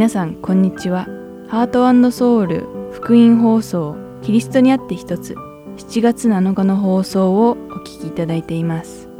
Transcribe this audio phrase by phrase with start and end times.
[0.00, 1.04] 皆さんこんにちは。
[1.46, 5.34] ハートソウル福音放送キリストにあって一つ
[5.76, 9.10] 7月7日の放送をお聞きいただいています。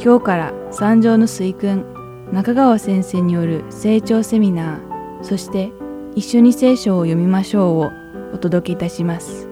[0.00, 1.84] 今日から三条の水訓
[2.32, 5.72] 中川先生による成長セミナーそして
[6.14, 7.90] 一緒に聖書を読みましょうを
[8.32, 9.48] お届けいたします。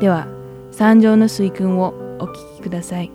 [0.00, 0.26] では
[0.70, 3.12] 三条の水訓をお聞きください。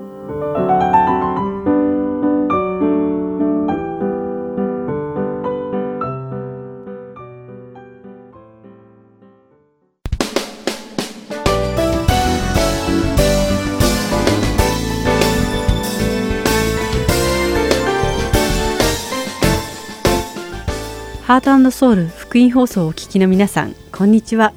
[21.67, 24.53] ハートソウル福音放送をお聞きの皆さん、こんにちは。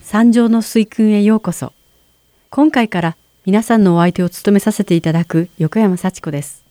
[0.00, 1.72] 三条の水訓へようこそ。
[2.50, 3.16] 今回から
[3.46, 6.62] 皆さんのお相手を務めさせていただく横山幸子です。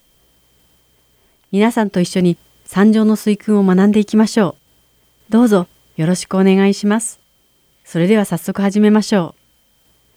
[1.51, 4.55] 皆さんと一緒に三条の水訓を学んでいきましょ
[5.29, 5.31] う。
[5.33, 7.19] どうぞよろしくお願いします。
[7.83, 9.35] それでは早速始めましょ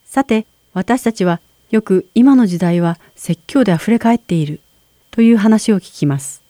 [0.06, 0.08] う。
[0.08, 1.40] さて、私たちは
[1.72, 4.60] よく今の時代は説教で溢れ返っている
[5.10, 6.44] という話を聞きます。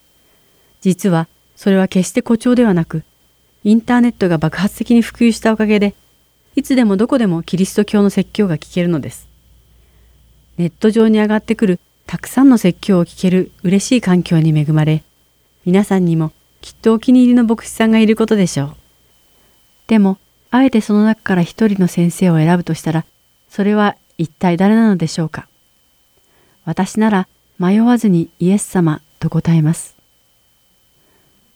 [0.82, 1.26] 実は
[1.62, 3.04] それは決して誇張ではなく、
[3.62, 5.94] インターネットが爆発的に普及したおかげで、
[6.56, 9.28] いつでもどこでもキリスト教の説教が聞けるのです。
[10.58, 15.04] ネット上に上がってくるたくさんの説教を聞ける嬉しい環境に恵まれ、
[15.64, 18.76] 皆さんにもきっとお気に入りの牧師さんがいることでしょう。
[19.86, 20.18] でも、
[20.50, 23.04] あえてその中から一人の先生を選ぶとしたら、
[23.48, 25.46] それは一体誰なのでしょうか。
[26.64, 27.28] 私なら
[27.60, 30.01] 迷わずにイエス様と答えます。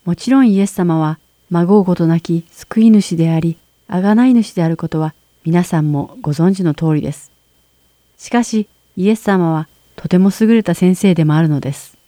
[0.06, 1.18] もちろんイエス様は
[1.50, 7.32] 孫うことなき救い主であり、贖い主であることは皆さんもご存知の通りです。
[8.16, 11.98] しかし、イエス様はとても優れた先生でもあるのです。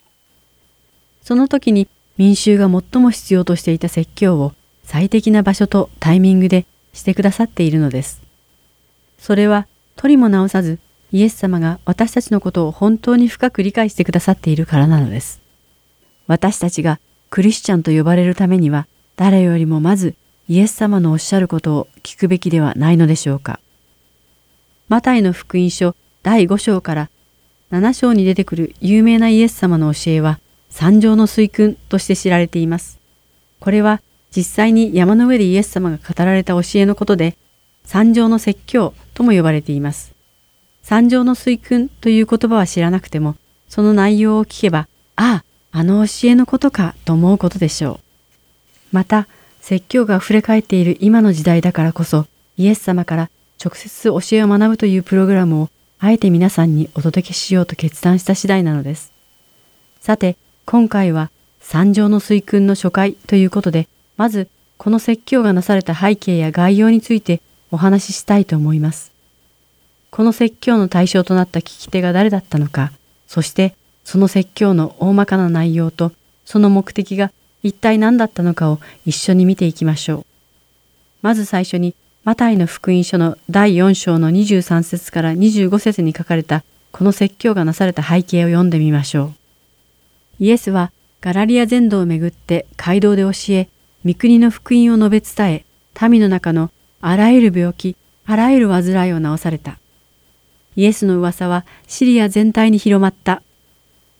[1.23, 8.21] その時に民衆が最も必要としていた説教を最適な場所とタイミングでしてくださっているのです。
[9.17, 9.67] それは
[9.97, 10.79] 取りも直さず
[11.11, 15.41] イエス様が私たちのことを本当に深く理解してくださっているからなのです。
[16.27, 20.15] 私たちがクリスチャンと呼ばれるためには誰よりもまず
[20.47, 23.59] イエス様のおっしゃることを聞くべきではないのでしょうか。
[24.87, 27.09] マタイの福音書第5章から
[27.71, 32.99] 7章に出てくる有名なイエス様の教えは三条の水訓として知られています。
[33.59, 34.01] これは
[34.35, 37.37] 実際に山の上でイエス様が語られた教えのことで
[37.83, 40.15] 三条の説教とも呼ばれています。
[40.81, 43.35] 三条の水訓という言葉は知らなくても
[43.67, 47.99] その内容を聞けばあああの教えのことかと思うことでしょう。
[48.91, 49.27] また、
[49.61, 52.25] 説教が溢れ返っている今の時代だからこそ、
[52.57, 53.29] イエス様から
[53.63, 55.69] 直接教えを学ぶというプログラムを
[55.99, 59.11] あえて皆さんにお届けしようと決断した次第なのです。
[59.99, 61.29] さて、今回は
[61.59, 63.87] 三条の水訓の初回ということで、
[64.17, 64.47] まず
[64.77, 69.11] この説教がなされた背景や概要についてお話ししたいと思います。
[70.09, 72.91] この説教の対象となった聞き手が誰だったのか、
[73.27, 76.11] そしてその説教の大まかな内容と
[76.45, 80.25] その目的が一体何だったのかを一緒に見ていきましょう。
[81.21, 89.33] まず最初にマタイの福音書の第4章の23節から25節に書かれたこの説教がなされた背景を読んでみましょ
[90.39, 90.43] う。
[90.43, 93.67] イエスはガラリア全土をめぐって街道で教え、
[94.05, 95.65] 御国の福音を述べ伝え、
[96.07, 96.71] 民の中の
[97.01, 97.95] あらゆる病気、
[98.25, 99.79] あらゆる患いを治された。
[100.75, 103.41] イエスの噂はシリア全体に広まった。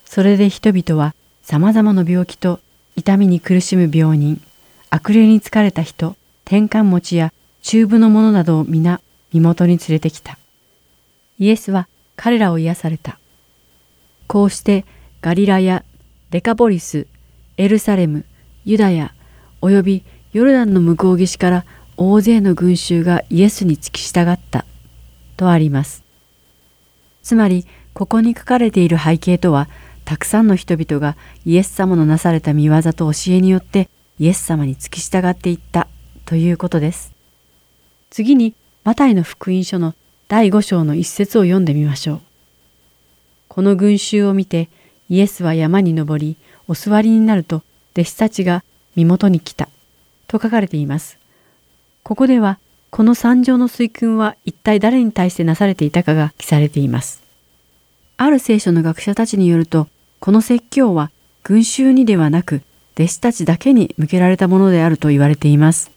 [0.09, 2.59] それで人々は様々な病気と
[2.95, 4.41] 痛みに苦しむ病人、
[4.89, 6.15] 悪霊に疲れた人、
[6.45, 7.31] 転換持ちや
[7.61, 10.39] 中部の者などを皆身元に連れてきた。
[11.37, 13.19] イエスは彼らを癒された。
[14.25, 14.83] こうして
[15.21, 15.85] ガリラや
[16.31, 17.05] デカポリス、
[17.57, 18.25] エルサレム、
[18.65, 19.13] ユダヤ、
[19.61, 20.03] および
[20.33, 21.65] ヨルダンの向こう岸から
[21.97, 24.65] 大勢の群衆がイエスに付き従った。
[25.37, 26.03] とあります。
[27.21, 29.69] つまり、ここに書かれている背景とは、
[30.09, 31.15] たくさんの人々が
[31.45, 35.87] イエス様のなされた見業と教えによってイエス様に付き従っていった
[36.25, 37.13] ということです。
[38.09, 39.93] 次にマタイの福音書の
[40.27, 42.21] 第5章の一節を読んでみましょう。
[43.49, 44.71] この群衆を見て
[45.09, 47.61] イエスは山に登りお座りになると
[47.93, 48.63] 弟子たちが
[48.95, 49.69] 身元に来た
[50.25, 51.19] と書かれています。
[52.01, 52.57] ここでは
[52.89, 57.21] この三条の水訓は一体誰に対してなされていたかが記されています。
[58.17, 59.87] ある聖書の学者たちによると
[60.19, 61.11] この説教は
[61.43, 62.61] 群衆にではなく
[62.95, 65.91] 弟子たちだけに向けられたものであると言われています。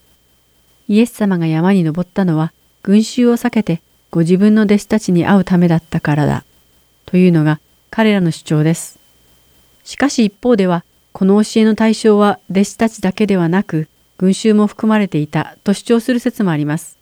[0.89, 2.53] イエス様が山に登ったのは
[2.83, 6.45] 群衆を避けてご自分の弟子たちに会うためだったからだ
[7.07, 7.61] というのが
[7.91, 8.99] 彼らの主張です。
[9.85, 16.97] しかし一方ではこの教えの対象は弟子たちだけではなく群衆も含まれていたと主張する説もあります。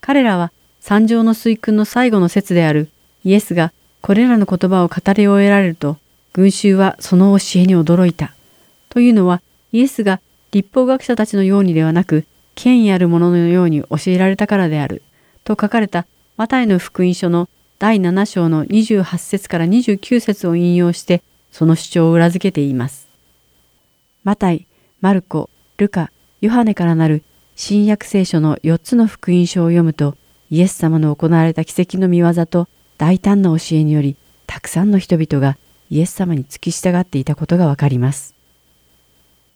[0.00, 0.50] 彼らは
[0.80, 2.88] 三条の水訓の最後の説である
[3.24, 5.96] イエスがこれらの言葉を語り終えられると、
[6.32, 8.34] 群衆はその教えに驚いた。
[8.88, 10.20] というのは、イエスが
[10.50, 12.24] 立法学者たちのようにではなく、
[12.54, 15.02] 権威ある者のように教えられたからである。
[15.44, 16.06] と書かれた
[16.36, 17.48] マタイの福音書の
[17.78, 23.08] 第7章の28節から29節を引用して、その主張を裏付けています。
[24.24, 24.66] マタイ、
[25.00, 27.22] マルコ、ルカ、ヨハネからなる
[27.56, 30.16] 新約聖書の4つの福音書を読むと、
[30.50, 32.68] イエス様の行われた奇跡の見業と
[32.98, 35.56] 大胆な教えにより、たくさんの人々が
[35.92, 38.34] イエス様に付き従っていたことがわかります。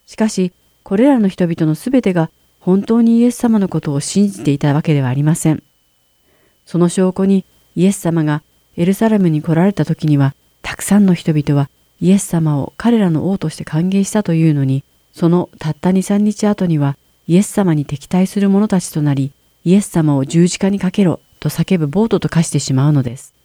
[0.05, 0.53] しかし、
[0.83, 2.31] これらの人々のすべてが
[2.61, 5.63] 本当にイエス様のことを信じていたわけではありません。
[6.67, 8.43] その証拠にイエス様が
[8.77, 11.71] エルサレムに来られた時には、たくさんの人々は
[12.03, 14.85] イエス様を彼らの王として歓迎したというのに、
[15.15, 19.33] そのたった2、3日後にはイエス様に敵対する者たちとなり、
[19.65, 23.36] イエス様を十字架にかけろと叫ぶボートと化してしまうのです。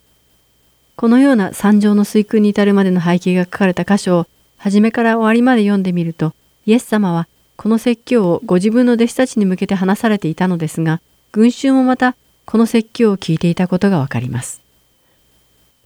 [1.02, 4.28] このような三条の水訓に至るまでの背景が書かれた箇所を
[4.60, 6.32] 初めから終わりまで読んでみると、
[6.68, 11.02] イエス様はこの説教をご自分の弟子たちに向けて話されていたのですが、
[11.32, 12.16] 群衆もまた
[12.46, 14.62] この説教を聞いていたことがわかります。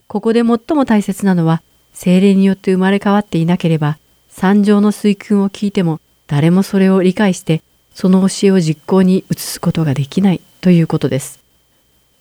[0.06, 1.62] ここで最も大切なのは、
[1.94, 3.96] 精霊によって生まれ変わっていなければ、
[4.28, 7.62] 三条の水訓を聞いても誰もそれを理解して、
[7.94, 11.40] その教えを実行に移すことができないということです。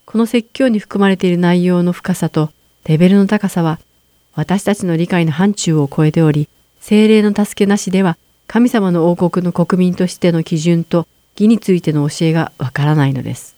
[0.05, 2.51] この説教に含まれている内容の深さと
[2.85, 3.79] レベルの高さは
[4.35, 6.47] 私たちの理解の範疇を超えており、
[6.79, 8.17] 精霊の助けなしでは
[8.47, 13.55] 神様の王国の国民としての基準と義についての教えがわからないのです。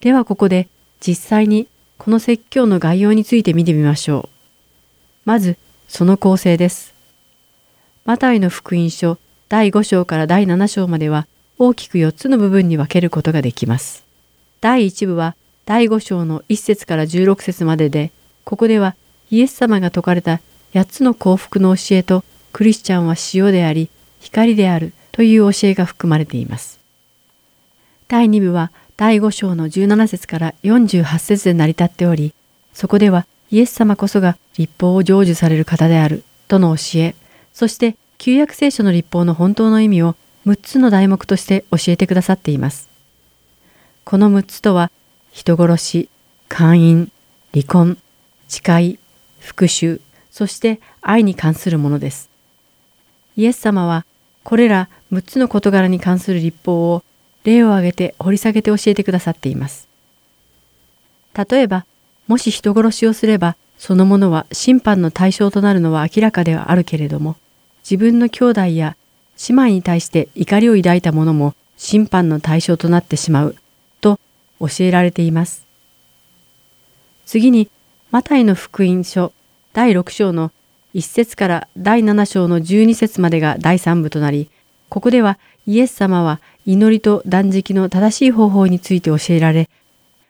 [0.00, 0.68] ではここで
[1.00, 1.66] 実際に
[1.96, 4.28] この説教の概要について見てみましょう。
[5.24, 5.56] まず、
[5.88, 6.94] その構成です。
[8.04, 9.18] マタイの福音書
[9.48, 11.26] 第5章から第7章までは
[11.58, 14.04] 大きく4つの部分に分けることができます。
[14.60, 15.36] 第1部は
[15.66, 18.12] 第5章の1節から16節までで、
[18.44, 18.94] ここでは
[19.32, 20.40] イエス様が説かれた
[20.74, 22.22] 8つの幸福の教えと
[22.52, 23.90] クリスチャンは塩であり
[24.20, 26.78] 光であるという教えが含まれています。
[28.06, 32.32] 第2部は第5章の17節から48節で成り立っており、
[32.72, 37.16] そこではイエス様こそが立法を成就される方であるとの教え、
[37.52, 40.14] そして旧約聖書の立法の本当の意味を
[40.46, 42.88] 6つの題目として教えてくださっています。
[44.04, 44.92] この6つとは
[45.36, 46.08] 人殺し、
[46.48, 47.12] 姦淫、
[47.52, 47.98] 離婚、
[48.48, 48.98] 誓い、
[49.38, 49.98] 復讐、
[50.30, 52.30] そして愛に関するものです。
[53.36, 54.06] イエス様は
[54.44, 57.02] これら6つの事柄に関する立法を
[57.44, 59.88] 例を挙げて掘り下げて教えてくださっています。
[61.34, 61.84] 例えば、
[62.28, 67.36] もし人殺しをすれば、そのものは審判の対象となるのは明らかではあるけれども、
[67.84, 68.96] 自分の兄弟や
[69.46, 73.56] 姉妹に対して怒りを抱いた者も審判の対象となってしまう
[74.60, 75.66] 教えられています。
[77.24, 77.68] 次に、
[78.10, 79.32] マタイの福音書
[79.72, 80.52] 第6章の
[80.94, 84.50] 1節から第7章の12節までが第3部となり、
[84.88, 89.68] ここではイエス様は祈りと断食の正しい方法について教えられ、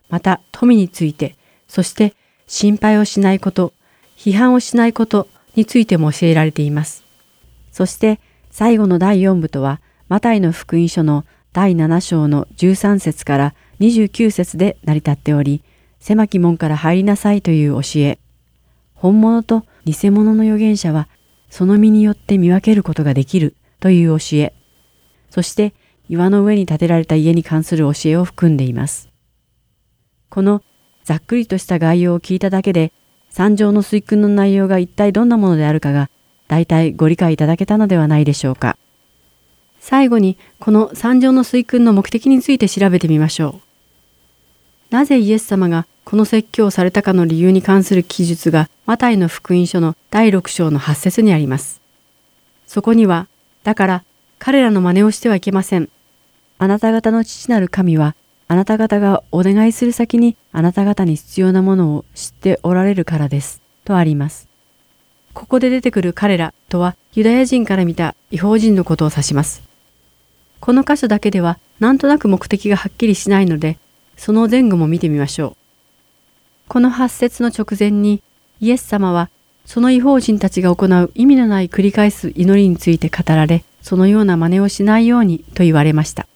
[0.08, 1.36] また富について、
[1.68, 2.14] そして
[2.46, 3.72] 心配をしないこと、
[4.16, 7.04] 批判をしないことについても教えられています。
[7.70, 8.18] そして
[8.50, 15.62] 最後の第4部とは、マタイの福音書の第7章の13節から29節で成り立っており、
[16.00, 18.18] 狭き門から入りなさいという教え、
[18.94, 21.08] 本物と偽物の預言者は
[21.50, 24.54] その身によって見分けることができるという教え、
[25.30, 25.74] そして
[26.08, 29.08] 岩の上に建てられた家に関する教えを含んでいます。
[30.28, 30.62] この
[31.04, 32.92] ざっくりとした概要を聞いただけで、
[33.30, 36.10] 三条の水訓の内容が一体どんなものであるかが、
[36.48, 38.76] 大体ご理解いただけたのではないでしょうか。
[39.78, 43.65] 最後に、この三条の水訓の目的について調べてみましょう。
[44.90, 51.80] なぜイエス様がこの説教をされたかの理由に関する記述がマタイの福音書の第6章の8節にあります。
[52.66, 53.26] そこには、
[53.64, 54.04] だから
[54.38, 55.88] 彼らの真似をしてはいけません。
[56.58, 58.14] あなた方の父なる神は、
[58.48, 63.60] あなた方がお願いする先にあなた方に必要なものを知っておられるからです。
[63.84, 64.46] とあります。
[65.34, 69.62] ここで出てくる彼らとはユダヤ人から見た違法人のことを指します。
[70.60, 73.78] この箇所だけではなんとなく目的がはっきりしないので、
[74.16, 75.56] その前後も見てみましょう。
[76.68, 78.22] この発節の直前に
[78.60, 79.30] イエス様は
[79.64, 86.26] その違法人たちが行う意味のない繰り返す祈りについて語られ、そのような真似をしないようにと言われました。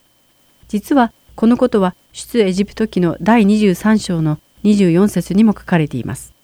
[0.69, 6.35] 実はこのことは出エジプト記の第23章の24節にも書かれています。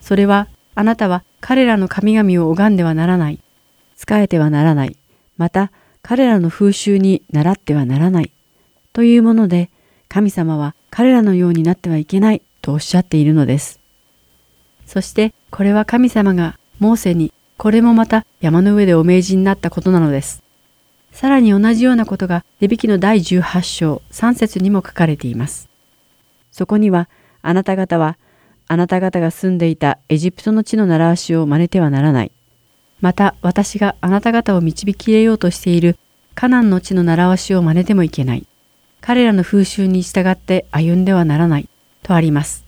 [0.00, 3.38] それはあなたは彼らの神々を拝んではならない、
[3.96, 4.96] 仕えてはならない、
[5.36, 5.70] また
[6.02, 8.30] 彼らの風習に倣ってはならない
[8.92, 9.70] というもので、
[10.08, 13.80] 神様は彼らのようになってはいけないとおっしゃっているのです。
[14.86, 20.42] そしてこれは神様がモーセにこれもまた山の上でお命じになったことなのです。
[21.12, 25.68] さらに同じようなことがレビキの第18章3節にも書かれています。
[26.50, 27.08] そこには
[27.42, 28.16] あなた方は
[28.66, 32.32] あなた方が住んでいたエジプトの地の習わしを真似てはならない。
[33.00, 35.98] また私があなた方を導き入れようとしている
[36.34, 38.46] カナンの地の習わしを真似てもいけない。
[39.06, 41.68] 彼らの風習に従って歩んではならない。
[42.02, 42.64] とあります。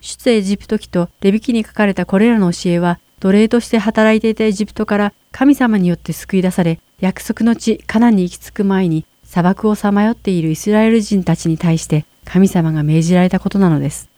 [0.00, 14.08] 出エジプト記とレビ記に書かれたこれらの教えは奴隷として働いていたエジプトから神様によって救い出され、約束の地カナンに行き着く前に砂漠をさまよっているイスラエル人たちに対して神様が命じられたことなのです。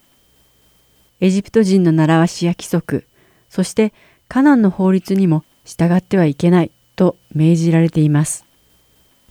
[1.20, 3.04] エジプト人の習わしや規則、
[3.50, 3.92] そして
[4.26, 8.46] カナンの法律にも従ってはいけないと命じられています。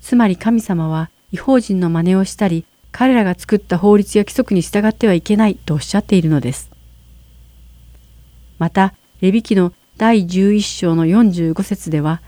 [0.01, 6.71] つまり神様は違法人の真似をしたり、彼らが作った法律や規則に従ってはいけないとおっしゃっているのです。
[8.57, 12.21] また、レビ記の第11章の45節では、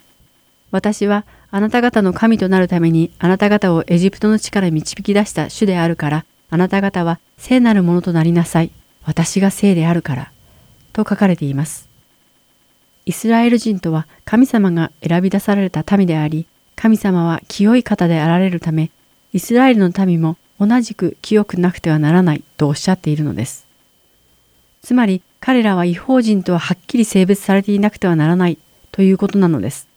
[0.72, 8.72] 私はあなた方の神となるためにあなた方をエジプトの地から導き出した主であるから、あなた方は聖なるものとなりなさい。
[9.04, 10.32] 私が聖であるから。
[10.94, 11.90] と書かれています。
[13.06, 16.46] イスラエル人とは神様が選び出された民であり、
[16.82, 18.90] 神様は清い方であられるため、
[19.34, 23.68] イスラエルの民も同じく清くなくてはならないとおっしゃっているのです。
[24.82, 28.58] つまり彼らは違法人とははっきり性別されていなくてはならない
[28.92, 29.88] ということなのです。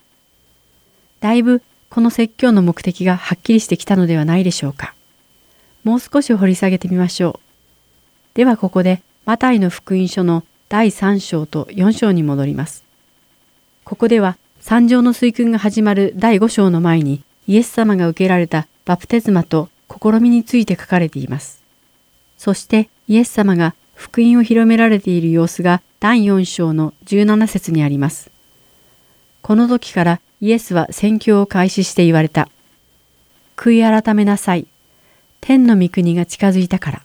[1.21, 4.93] だいぶこの説教の目的がはっきりしてきたのではないでしょうか。
[5.85, 8.37] もう少し掘り下げてみましょう。
[8.37, 12.85] ではここでマタイの福音書の第3章と4章に戻ります。
[13.85, 21.63] ここでは三条の水訓が始まる第5章の前にイエス様が受けられたバプテスマと試みについて書かれています。
[22.39, 28.31] そしてイエス様が福音を広められている様子が第4章の17節にあります。
[29.43, 32.49] この時からイエスは宣教を開始して言われた。
[33.59, 34.67] 悔い改めなさい。
[35.43, 37.03] 天の御国が近づいたから。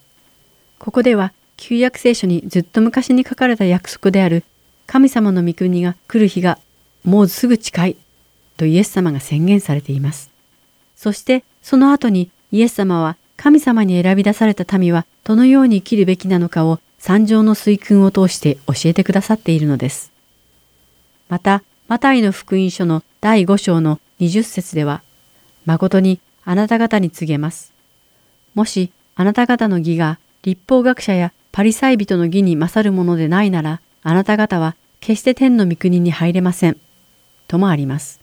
[0.78, 4.46] ここでは旧約聖書にずっと昔に書かれた約束である
[4.88, 6.58] 神様の御国が来る日が
[7.03, 7.96] もうすぐ近い
[8.58, 10.29] とイエス様が宣言されています。
[10.96, 20.12] そしてその後にイエス様は神様に選び出された民はどのように生きるべきなのかを三条の水訓を通して教えてくださっているのです。
[21.29, 25.01] また、マタイの福音書の第5章の20節では、
[25.65, 27.74] 誠にあなた方に告げます。
[28.56, 36.77] もしあなた方の義が立法学者やパリサイ人の義に勝るものでないなら、あなた方は決して天の御国に入れません。
[37.50, 38.22] ともあります。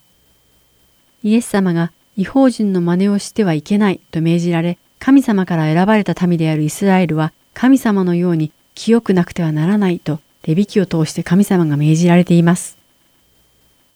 [1.23, 12.79] イエス様が違法人の真似をしてはいけないと命じられ、神様から選ばれた民であるイスラエルは神様のように清くなくてはならないとレビ記を通して神様が命じられています。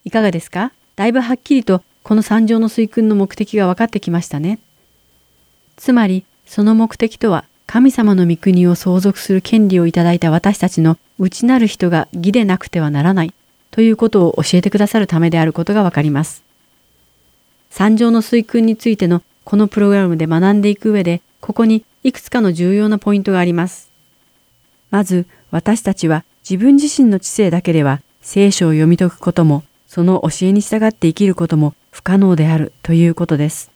[0.04, 0.72] いかがですか？
[0.96, 4.58] だいぶはっきりとこの三条の水訓の目的が分かってきましたね。
[5.76, 13.32] つまり、その目的とは神様の御国を相続する権利をいただいた私たちの内なる人が義でなくてはならない
[13.70, 16.42] ということを教えてくださるためであることがわかります。
[17.70, 23.90] 三条の水訓についてのこのプログラムで学んでいく上で、ここにいくつかの重要なポイントがあります。
[24.90, 33.70] まず、私たちは自分自身の知性だけでは聖書を読み解くことも、その教えに従って生きることも不可能であるということです。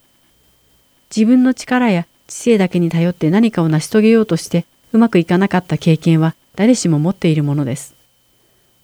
[1.14, 7.94] 自分の力や知性だけに頼って何かを成し遂げようとしてうまくいかなかった経験は誰しも持っているものです。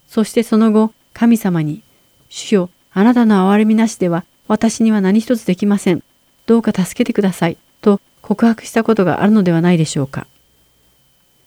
[0.09, 1.83] そしてその後、神様に、
[2.31, 6.03] 主よ、あなたの憐れみなしでは私には何一つできません。
[6.47, 7.59] どうか助けてください。
[7.83, 10.27] と告白したことがあるのではないでしょうか。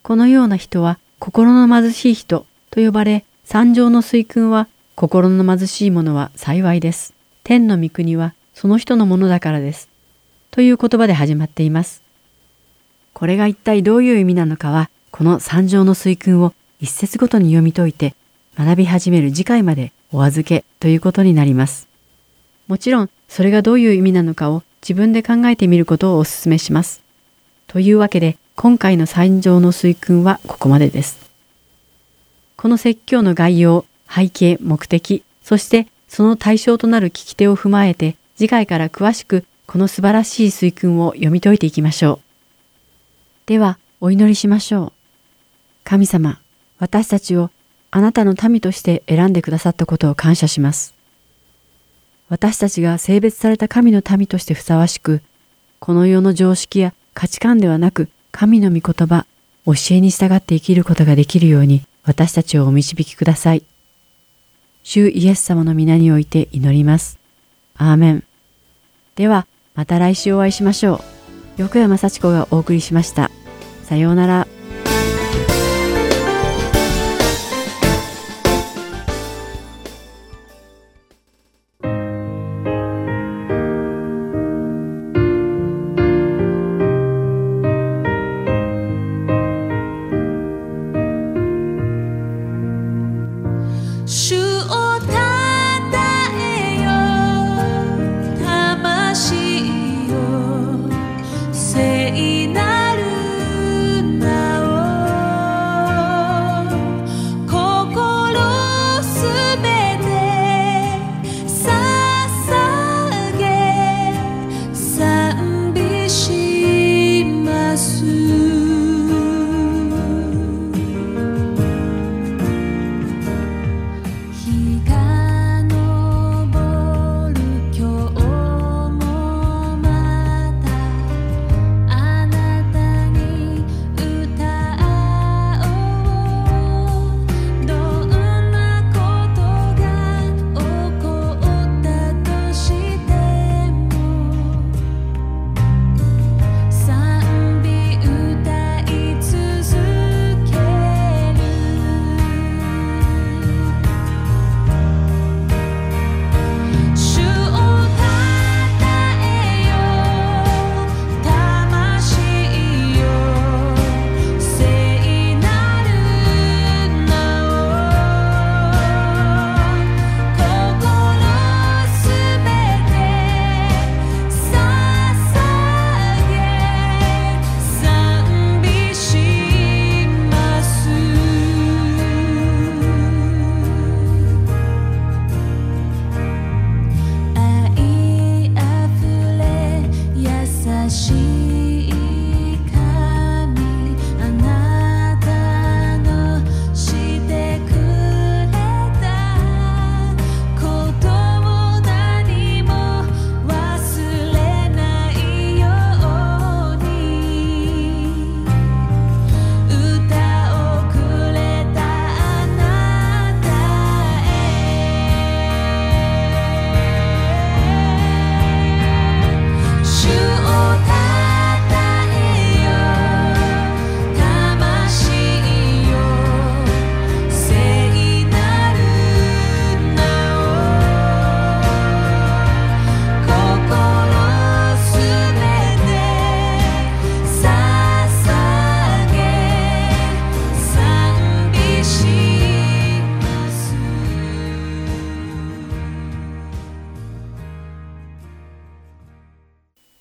[0.03, 7.15] このような人は心の貧しい人と呼ばれ、三条の水訓は心の貧しい者は幸いです。
[7.43, 9.89] 天の御国はその人のものだからです。
[10.51, 12.03] という言葉で始まっています。
[13.13, 18.13] これが一体どういう意味なのかは、この三条の水訓を一節ごとに読み解いて
[18.57, 21.87] 学び始める次回までお預けということになります。
[22.67, 27.01] もちろん、それがどういう意味なのかを自分で考えてみることをお勧めします。
[27.67, 31.31] というわけで、今回の三条の水訓はここまでです。
[32.55, 42.19] この説教の概要、背景、目的、そしてその対象となる聞き手を踏まえて、次回から詳しくこの素晴らしい水訓を読み解いていきましょう。
[43.47, 44.91] では、お祈りしましょう。
[45.83, 46.39] 神様、
[46.77, 47.49] 私たちを
[47.95, 50.95] あなたの民として選んでくださったことを感謝します。
[52.27, 55.21] 私たちが性別された神の民としてふさわしく、
[55.79, 59.27] この世の常識や価値観ではなく神の御言葉、
[59.67, 63.63] 教えに従って生きることができるように私たちをお導きください。
[64.81, 67.19] 主イエス様の皆において祈ります。
[67.77, 68.23] アーメン。
[69.15, 69.45] では、
[69.75, 70.99] また来週お会いしましょう。
[71.57, 73.29] 横山幸子がお送りしました。
[73.83, 74.52] さようなら。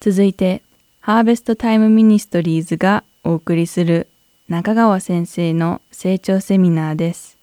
[0.05, 0.65] 続いて、
[0.99, 4.09] ハーベストタイムミニストリーズがお送りする
[4.49, 7.39] 中川先生の成長セミナーです。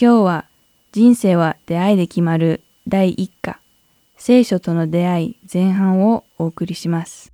[0.00, 0.44] 今日は
[0.92, 3.58] 人生は出会いで決まる第1課
[4.16, 7.32] 聖書との出会い前半をお送りします。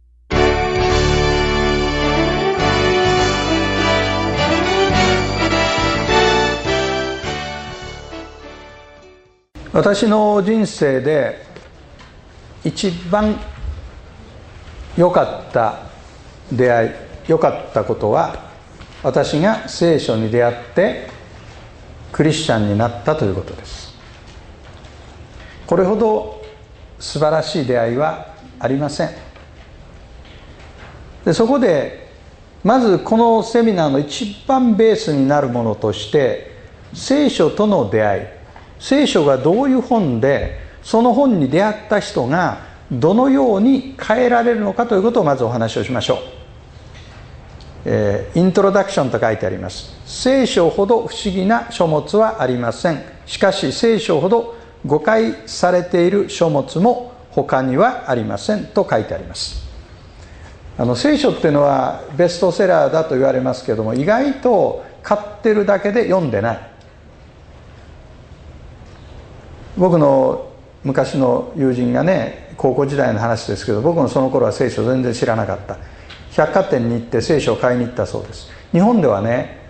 [9.74, 11.44] 私の人生で
[12.64, 13.38] 一番
[14.96, 15.80] 良かった
[16.52, 16.90] 出会い
[17.28, 18.50] 良かったことは
[19.02, 21.09] 私が聖書に出会って
[22.12, 23.94] クリスチャンになったということです。
[25.66, 26.42] これほど
[26.98, 29.11] 素晴らしい出会いはありません。
[31.24, 32.09] でそこで
[32.62, 36.52] まずこのセミナーの一番ベースになるものとして
[36.94, 38.22] 聖書との出会い
[38.78, 46.18] 聖書がどういう本でその本に出会った人がどのように変えられるのかということをまずお話をしましょう、
[47.87, 49.94] えー、イントロダクションと書いてあります。
[50.07, 53.02] 聖書ほど不思議な書物はありません。
[53.26, 54.54] しかし聖書ほど
[54.87, 58.66] 誤解されている書物も他にはありません。
[58.66, 59.64] と書いてあります。
[60.76, 66.70] あの聖書っていうのはベストセラーだと言われますけども意外と買ってるだけで読んでない。
[69.76, 70.50] 僕の
[70.85, 75.76] 昔の友人がね高校時代の話ですけど僕もその頃は聖書全然知らなかった。
[76.32, 78.50] 百貨店に行って聖書を買いに行ったそうです。
[78.72, 79.62] 日本ではね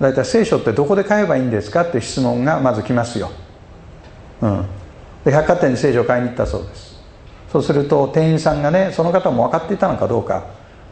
[0.00, 3.30] 大体聖書ってどこで買えばいいんですかって質問がまず来ますよ、
[4.40, 4.64] うん、
[5.24, 6.98] で百貨店に聖書を買いに行ったそうです。
[7.52, 10.46] そうすると店員さんがねその方も分かっていたのかどうか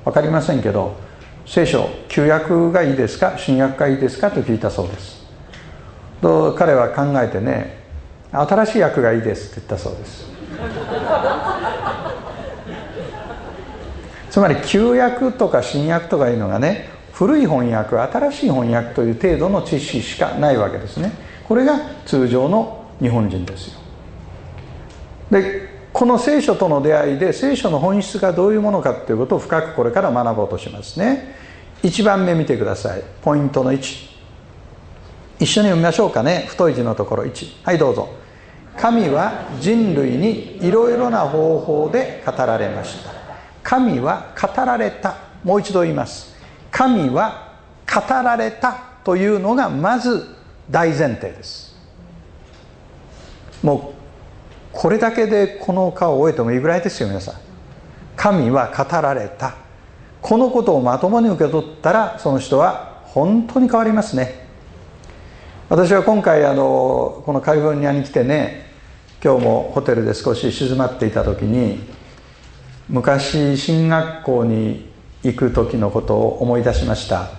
[0.04, 0.96] 分かりませんけど
[1.44, 3.34] 聖書旧約がいいですか？
[3.36, 4.30] 新約がいいですか？
[4.30, 5.24] と聞いたそうです。
[6.22, 7.78] と彼は考えてね
[8.32, 10.35] 新しい訳がいいですって言ったそうです。
[14.30, 21.12] つまり旧約とか新約とかいうのがね古い翻訳新しい翻訳という程度の知識しかないわけですね。
[21.48, 23.78] これが通常の日本人ですよ。
[25.30, 31.34] でこの聖書との出会いで聖書の本質がどういうものかということを深くこれから学ぼうとしますね。
[31.82, 33.02] 1番目見てください。
[33.22, 33.78] ポイントの1
[35.38, 36.44] 一緒に読みましょうかね。
[36.48, 38.10] 太い字のところ1はいどうぞ。
[38.78, 43.10] 神は人類にいろいろな方法で語られました。
[43.62, 45.16] 神は語られた。
[45.42, 46.36] もう一度言います。
[46.70, 47.54] 神は
[47.86, 50.26] 語られたというのがまず
[50.70, 51.74] 大前提です。
[53.62, 53.96] もう
[54.72, 57.34] これだけでこの顔を終えてもいいぐらいですよ皆さん。
[58.14, 59.56] 神は語られた。
[60.20, 64.46] このことをまともに受け取ったらその人は本当に変わりますね。
[65.68, 68.65] 私は今回あのこのカリフォルニアに来てね
[69.26, 71.80] 今日もホテルで少し静まっていた時に
[72.88, 74.88] 昔進学校に
[75.24, 77.30] 行く時のことを思い出しました。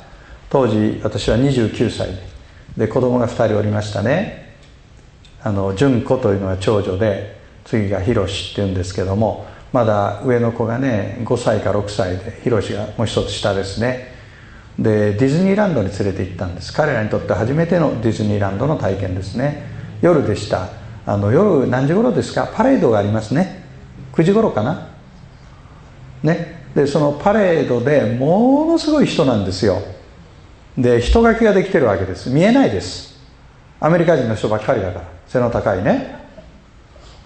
[0.50, 2.10] 当時私は29歳
[2.76, 4.58] で子供が2人おりましたね。
[5.41, 14.13] あの純子というのは長女で次がひろしっていうんですけどもまだ上の子がね5歳か6歳でひろしがもう一つ下ですね。
[14.78, 16.73] でディズニーランドに連れて行ったんです。
[16.73, 19.63] 彼らにとって初めてのディズニーランドの体験ですね。
[20.02, 20.76] 夜でした。
[21.07, 22.51] あの夜何時頃ですか？
[22.53, 23.63] パレードがありますね。
[24.11, 24.89] 9時頃かな？
[26.21, 26.65] ね。
[26.75, 29.81] でそのパレードでものすごい人なんですよ。
[30.77, 32.29] で人垣ができてるわけです。
[32.29, 33.17] 見えないです。
[33.79, 35.05] アメリカ人の人ばっかりだから。
[35.27, 36.17] 背の高いね。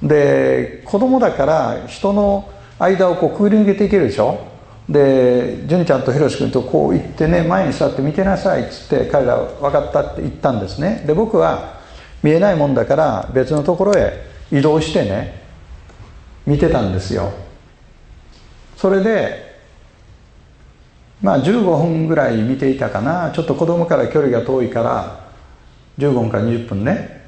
[0.03, 4.45] で子供だから人の間をこうくぐり抜けていけるでしょ？
[4.87, 11.03] で純ちゃんとひろし君とこう行ってね前に座って見てなさいっつって彼ら分かったって言ったんですね。
[11.07, 11.80] で僕は
[12.23, 15.41] 見えないもんだから別のところへ移動してね
[16.45, 17.31] 見てたんですよ。
[18.77, 19.51] それで
[21.21, 23.31] まあ15分ぐらい見ていたかな。
[23.31, 25.29] ちょっと子供から距離が遠いから
[25.99, 27.21] 15分から20分ね。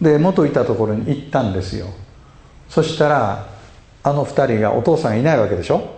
[0.00, 1.86] で元いたところに行ったんですよ。
[2.68, 3.46] そしたら
[4.02, 5.96] あの2人がお父さんいないわけでしょ。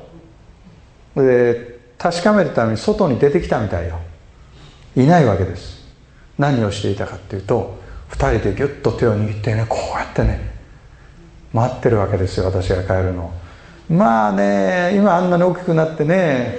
[1.16, 3.98] で確かめるために外に出てきたみたいよ。
[4.96, 5.80] いないわけです。
[6.38, 7.79] 何をしていたかっていうと
[8.10, 10.50] 2人でギュッと手を握ってねこうやってね
[11.52, 13.32] 待ってるわけですよ私が帰るの。
[13.88, 16.58] まあね今あんなに大きくなってね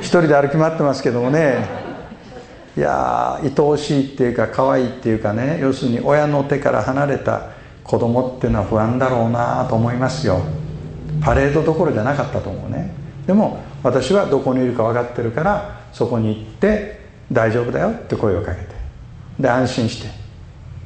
[0.00, 1.66] 一人で歩き回ってますけどもね
[2.76, 7.50] いや愛おしいっていうか可愛いっていうかね要するに親の手から離れた
[7.82, 10.40] 子供っていうのは不安だろうなと思いますよ。
[11.20, 12.92] パレードどころじゃなかったと思うね。
[13.26, 18.81] でも私はどこにいるか分かってるからそこに行って大丈夫だよって声をかけて。
[19.38, 20.08] で安心して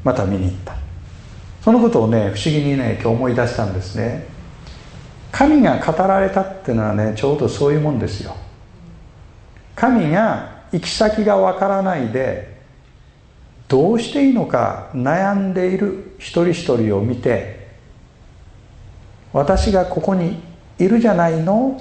[0.04, 0.74] また見に行った。
[1.62, 4.26] そのことをね不思議にね今日思い出したんですね。
[5.32, 8.36] 神が語られたっていうのはねちょうどそういうもんですよ。
[9.74, 12.56] 神が行き先がわからないで
[13.68, 17.66] どうしていいのか悩んでいる一人一人を見て
[19.32, 20.40] 私がここに
[20.78, 21.80] いるじゃないの？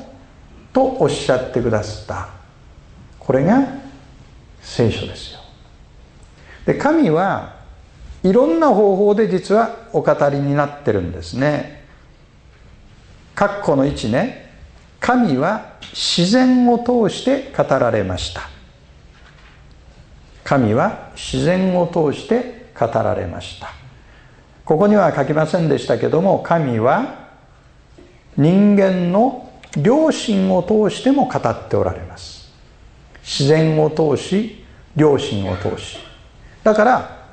[0.73, 2.29] とおっしゃってくださった。
[3.19, 3.65] これが
[4.61, 5.39] 聖書ですよ。
[6.65, 7.55] で神は
[8.23, 11.85] いろんな方法で実はお語りになってるんですね。
[13.35, 14.45] 括弧の1ね。
[14.99, 18.49] 神は自然を通して語られました。
[20.43, 23.69] 神は自然を通して語られました。
[24.63, 27.29] ここには書きませんでしたけども神は
[28.35, 32.51] 人間の良心を通しても語っておられます。
[33.21, 35.99] 自然を通し良心を通し。
[36.65, 37.27] だから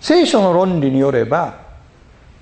[0.00, 1.60] 聖書の論理によれば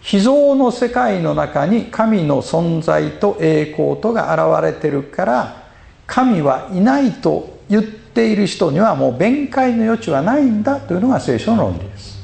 [0.01, 5.63] 秘蔵の世界の中に神の存在と栄光とが現れてるから
[6.07, 12.19] 神はいないと言っている人にはもう弁解の余地はないんだというのが聖書の論理です。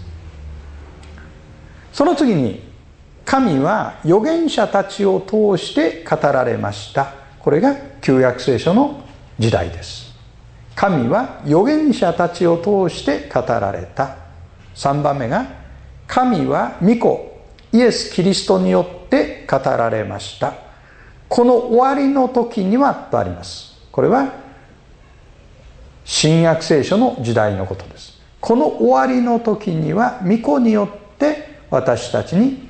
[1.92, 2.62] その次に
[3.26, 7.12] 神は預言者たちを通して語られました。
[7.40, 9.04] これが旧約聖書の
[9.38, 10.05] 時代です。
[10.76, 14.16] 神は預言者たちを通して語られた。
[14.74, 15.46] 3番目が
[16.06, 17.40] 神は御子
[17.72, 20.52] イエス・キリストによって語られました。
[21.28, 23.74] この終わりの時にはとあります。
[23.90, 24.34] これは
[26.04, 28.20] 新約聖書の時代のことです。
[28.38, 32.68] この終わりの時には御子によって私たちに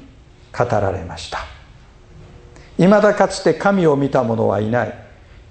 [0.57, 1.41] 語られました。
[2.79, 5.06] いまだかつて神を見た者はいない。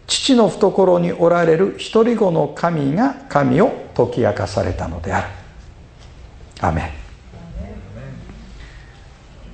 [0.08, 5.28] 父の懐におられる一人子の神が神を解き明かされたのである。
[6.62, 6.94] アメ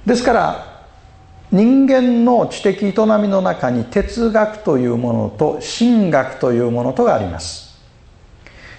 [0.06, 0.86] ですから
[1.52, 2.94] 人間の知的営み
[3.28, 7.78] の中に哲学というものと神学というものとがあります。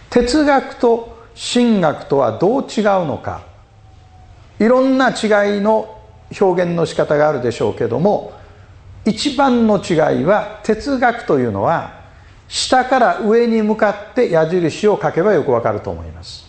[0.08, 3.42] 哲学と神学とはどう違うのか。
[4.58, 5.98] いろんな違いの
[6.40, 8.32] 表現の仕方があるでしょうけども
[9.04, 12.02] 一番の違いは哲学というのは
[12.48, 16.46] 下から上に向かって矢印を書けばよくわかると思います。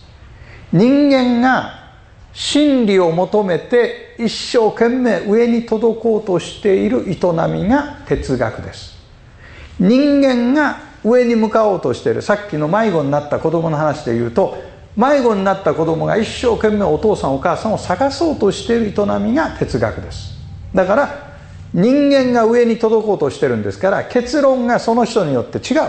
[0.72, 1.84] 人間が
[2.32, 7.14] 真理を求めて一生懸命上に届こうとしている営
[7.48, 8.94] みが哲学です。
[9.78, 14.56] 人間が上に向かおうとしているさっきの迷子になった子供の話で言うと
[14.96, 20.34] 迷子になった子供が一生懸命お父さんお母さんを探そうとしている営みが哲学です。
[20.74, 21.33] だから
[21.74, 25.80] 人間が上に届こうとしてるんですから結論がその人によって違う。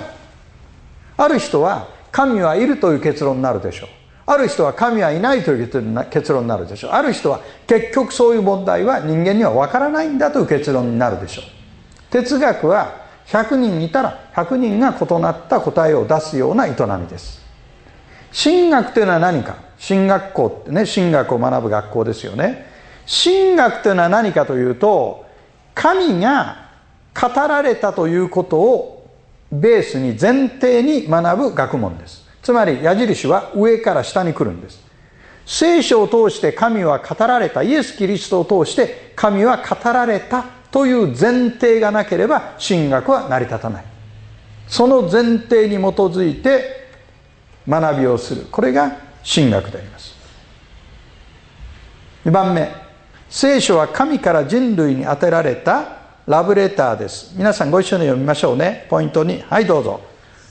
[1.15, 3.89] ある人は神はいるという結論になるでしょう。
[4.25, 5.67] ある人は神はいないという
[6.09, 6.91] 結論になるでしょう。
[6.91, 11.45] ある人は結局そういう問題は人間には分からないんだという結論になるでしょう。
[12.09, 17.45] 哲学は100人いたら100人が異なった答えを出すような営みです。
[18.33, 19.57] 神学というのは何か？
[19.87, 22.65] 神学校ってね神学を学ぶ学校ですよね。
[23.05, 25.24] 神学というのは何かというと
[25.75, 26.69] 神が
[27.13, 29.07] 語られたということを
[29.51, 32.25] ベースに前提に学ぶ学問です。
[32.41, 34.83] つまり矢印は上から下に来るんです。
[35.45, 43.85] 聖書を通して神は語られたイエス・キリストを通して神は語られたという前提がなければ神学は成り立たない。
[44.67, 46.89] その前提に基づいて
[47.67, 48.47] 学びをする。
[48.51, 50.15] これが神学であります。
[52.25, 52.84] 2番目。
[53.29, 57.33] 聖書は神から人類に当てられたラブレターです。
[57.35, 58.85] 皆さんご一緒に読みましょうね。
[58.89, 60.01] ポイントにはいどうぞ。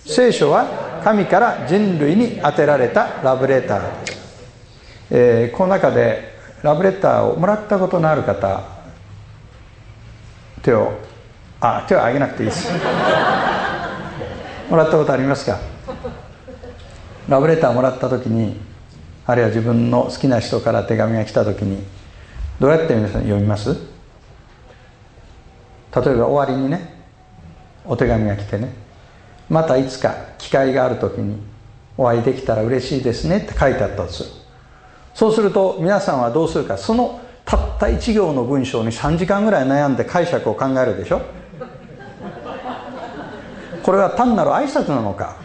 [0.05, 4.05] 聖書は神から人類に当てられたラブレター。
[4.05, 4.19] です、
[5.11, 8.61] えー、この中でラブレターをもらったことのある方
[10.63, 10.93] 手を
[11.61, 12.71] あ手を挙げなくていいです。
[14.69, 15.59] もらったことありますか？
[17.29, 18.61] ラブレターをもらった時に
[19.27, 21.83] あるいは自分の好きな人から手紙が来た時に
[22.61, 23.71] どうやって皆さん読みます？
[23.71, 23.81] 例え
[26.15, 26.95] ば終わりにね
[27.85, 28.73] お手紙が来てね
[29.49, 31.39] またいつか機会がある時に
[31.97, 34.31] お会いできたら嬉しいですねって書いてあったとする。
[35.15, 41.21] そうすると皆さんはどうするかそのたった1行の文章に3時間ぐらい悩んで解釈を考えるでしょ？
[43.83, 45.37] これは単なる挨拶なのか？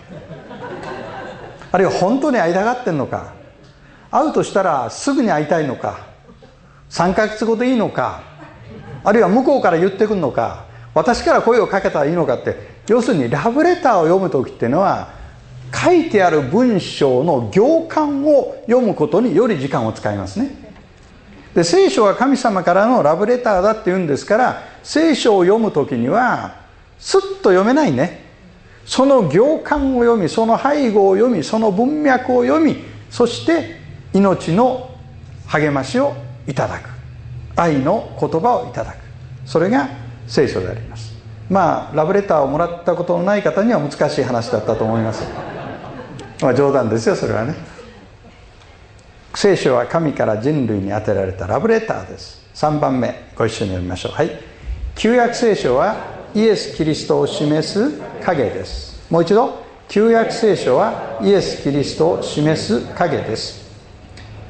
[1.71, 3.33] あるいは本当に会いたがってんのか？
[4.09, 6.08] 会うとしたらすぐに会いたいのか？
[6.89, 8.23] 3ヶ月後でいいのか
[9.03, 12.55] あるいは向こうから言ってくるのか私から声をかけたらいいのかって
[12.87, 15.09] 要するにラブレターを読む時っていうのは
[15.73, 20.49] 書いてある文章の行間を読むことにより時間を使いますね。
[21.53, 26.55] で聖書は神様からのラブレターだって言うんですから聖書を読む時には
[26.97, 28.27] スッと読めないね。
[28.85, 32.77] その行間を読みその背後を読みその文脈を読み
[33.11, 33.79] そして
[34.13, 34.89] 命の
[35.45, 36.15] 励ましを
[36.49, 36.89] いただく。
[37.55, 38.97] 愛の言葉をいただく。
[39.45, 39.87] それが
[40.27, 41.13] 聖書であります。
[41.49, 45.23] まあラブレターをもらったことのない方には難しい話だったと思います。
[46.41, 47.53] まあ冗談ですよそれはね。
[49.35, 52.43] 聖書は神から人類に当てられたラブレターです。
[52.55, 54.11] 3番目ご一緒に読みましょう。
[54.13, 54.31] はい。
[54.95, 55.95] 旧約聖書は
[56.33, 59.05] イエス・キリストを示す影です。
[59.11, 59.69] もう一度。
[59.87, 63.68] 旧約聖書はイエス・キリストを示す影です。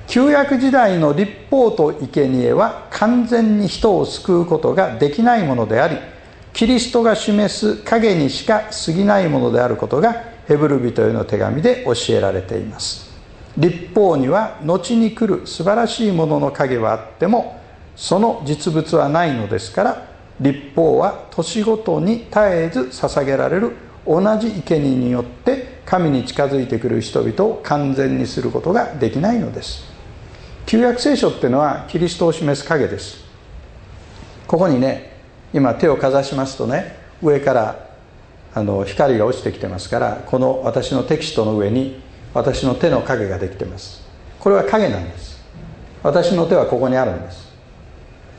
[0.10, 5.98] 旧約時代の立法と生贄は完全に人を救うことができないものであり
[6.52, 13.08] キリストが示す影にしか過ぎないものであることがヘブル人への手紙で教えられています。
[13.56, 17.62] 立法には後に来る素晴らしいものの影はあっても
[17.96, 20.08] その実物はないのですから
[20.40, 23.76] 立法は年ごとに絶えず捧げられる
[24.08, 29.89] 同じ生贄によって神に近づいてくる人々を完全にすることができないのです。
[30.70, 33.26] 旧約聖書っていうのはキリストを示す影です。
[34.46, 35.18] ここにね
[35.52, 37.90] 今手をかざしますとね上から
[38.54, 42.00] あの光が落ちてきてますからこの私のテキストの上に
[42.36, 44.08] 私の手の影ができてます。
[44.40, 45.44] これは影なんです。
[46.04, 47.52] 私の手はここにあるんです。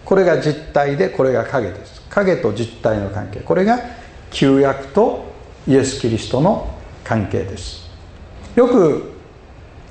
[0.04, 2.00] これが実体でこれが影です。
[2.10, 3.40] 影と実体の関係。
[3.40, 3.80] これが
[4.30, 5.24] 旧約と
[5.66, 7.90] イエス・キリストの関係です。
[8.54, 9.14] よく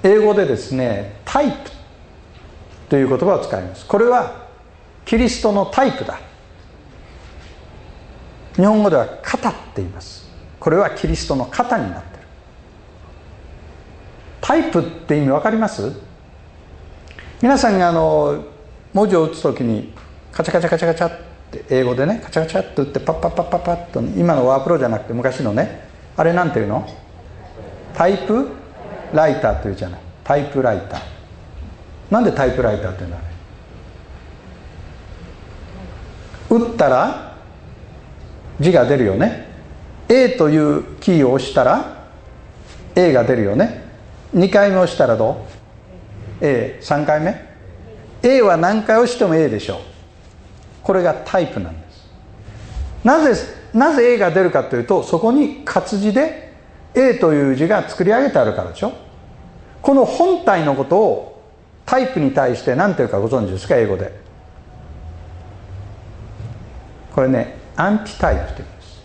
[0.03, 1.78] 英語でですねタイプ
[2.89, 3.85] という言葉を使います。
[3.85, 4.47] これは
[5.05, 6.19] キリストのタイプだ。
[8.55, 10.27] 日本語では肩って言います。
[10.59, 12.23] これはキリストの肩になってる。
[14.41, 15.93] タイプって意味分かります？
[17.41, 18.43] 皆さんがあの
[18.93, 19.93] 文字を打つ時に
[20.31, 21.19] カチャカチャカチャカチャっ
[21.51, 26.87] て英語でねカチャカチャって打ってパッパッパッパッパッと、今のワープロじゃなくて昔のねあれなんていうの？
[27.93, 28.49] タイプ
[29.13, 30.01] ライターというじゃない。
[30.23, 31.18] タイプライター。
[32.09, 33.21] なんでタイプライターっていうのは
[36.49, 37.37] 打ったら
[38.59, 39.47] 字が出るよね。
[40.09, 42.07] A というキーを押したら
[42.95, 43.83] A が出るよね。
[44.35, 45.45] 2回目押したらど
[46.41, 47.39] う ?A3 回目
[48.23, 49.79] ？A は何回押しても A でしょう。
[50.83, 52.09] これがタイプなんです。
[53.03, 56.51] なぜなぜ A が出るかというとそこに活字で
[56.95, 58.93] A という字が作り上げてあるからでしょ。
[59.81, 61.28] この本体のことを
[61.89, 63.75] タイプに対して何ていうかご存知ですか？
[63.75, 64.13] 英語で。
[67.15, 69.01] これねアンティタイプって言うんです、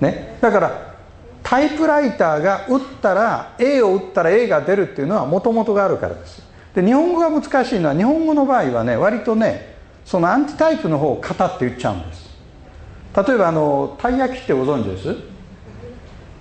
[0.00, 0.96] ね、だから
[1.44, 6.42] タイプライターが打ったら A を打ったら A が出るっていうのはもともとがあるからです。
[6.74, 12.28] で日本語が難しいのは日本語の場合はね割とねそのアンティタイプの方を型って言っちゃうんです。
[13.16, 15.16] 例えばあのたい焼きってご存知です？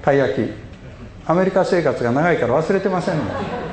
[0.01, 0.49] たい焼き。
[1.27, 3.70] アメリカ生活が長いから忘れてませんね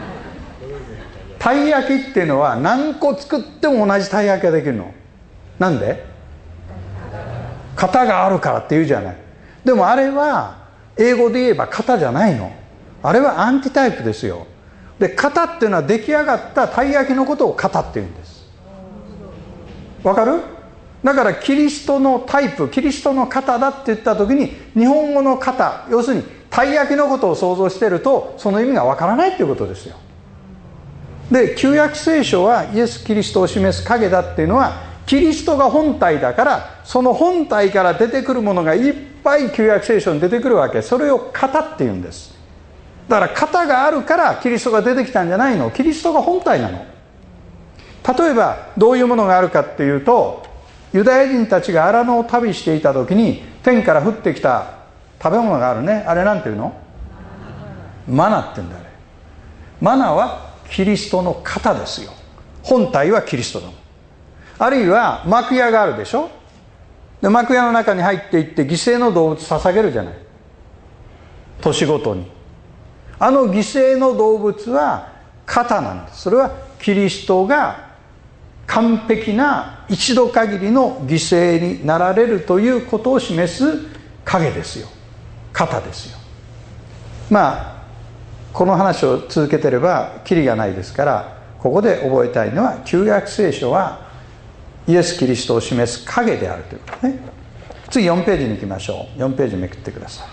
[1.38, 4.92] たい焼きっていうのは何個作っても同じたい焼きができるの。
[5.58, 6.04] なんで？
[7.76, 9.16] 型があるからって言うじゃない。
[9.64, 12.52] でもあれは英語で言えば型じゃないの。
[13.02, 14.46] あれはアンティタイプですよ。
[14.98, 18.48] で型っていうのは出来上がったたい焼きのことを型って言うんです。
[20.02, 20.40] わかる？
[21.04, 29.94] だからキリストのタイプキリストの型だって言った時に日本語の型要するにたい焼きのことを想像してるとその意味がわからないっていうことですよ。
[31.30, 40.80] で旧約聖書はイエス・キリストを示す影だっていうのはキリストが本体だからその本体から出てくるものがいっぱい旧約聖書に出てくるわけ。
[40.82, 42.36] それを型っていうんです。
[43.08, 45.70] だから型があるからキリストが出てきたんじゃないの。
[45.70, 46.84] キリストが本体なの。
[48.18, 50.46] 例えばどういうものがあるかっていうと
[50.92, 54.78] ユダヤ人たちが荒野を旅していた時に天から降ってきた
[55.22, 56.04] 食べ物があるね。
[56.06, 56.74] あれなんていうの？
[58.06, 58.86] マナって言うんだあれ。
[59.80, 62.12] マナはキリストの型ですよ。
[62.62, 63.68] 本体はキリストだ
[64.58, 66.30] あるいは幕屋があるでしょ。
[67.22, 70.14] で幕屋の中に入っていって犠牲の動物捧げるじゃない。
[71.60, 72.30] 年ごとに。
[73.18, 75.12] あの犠牲の動物は
[75.46, 76.22] 肩なんです。
[76.22, 77.88] それはキリストが
[78.66, 83.86] 完璧な一度限りの犠牲になられるということを示す
[84.24, 84.88] 影ですよ。
[85.52, 86.18] 肩ですよ。
[87.30, 87.77] まあ
[88.52, 94.08] この話を続けてればキリがないですからここで覚えたいのは旧約聖書は
[94.86, 97.18] イエス・キリストを示す影であるということね。
[97.90, 99.20] 次4ページに行きましょう。
[99.20, 100.28] 4ページめくってください。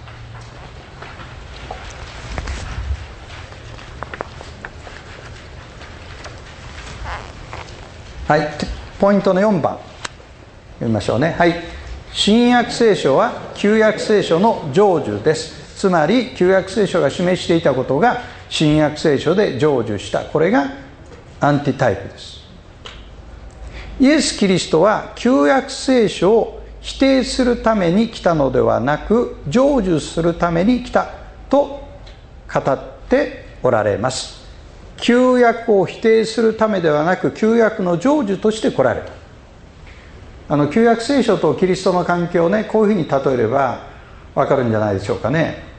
[8.27, 8.49] はい。
[8.99, 9.77] ポイントの4番。
[10.75, 11.35] 読みましょうね。
[11.37, 11.55] はい。
[12.11, 15.64] 新約聖書は旧約聖書の成就です。
[15.85, 20.21] つまり旧約聖書が示していたことが新約聖書で成就した。
[20.21, 20.71] これが
[21.39, 22.41] アンティタイプです。
[23.99, 31.07] イエス・キリストは旧約聖書を否定するために来たのではなく成就するために来た
[31.51, 31.87] と
[32.51, 34.43] 語っておられます。
[34.97, 39.11] 旧約を否定するためではなく旧約の成就として来られた。
[40.49, 43.93] あの旧約聖書とキリストの関係をねこういうふうに例えれば
[44.33, 45.74] 分かるんじゃないでしょうかね。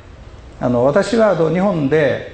[0.61, 2.33] あの私は日本で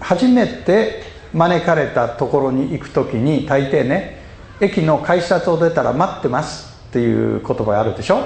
[0.00, 4.18] 初めて招かれたところに行く時に大抵ね
[4.60, 8.22] 駅の改札を出たら待ってますっていう言葉あるでしょ？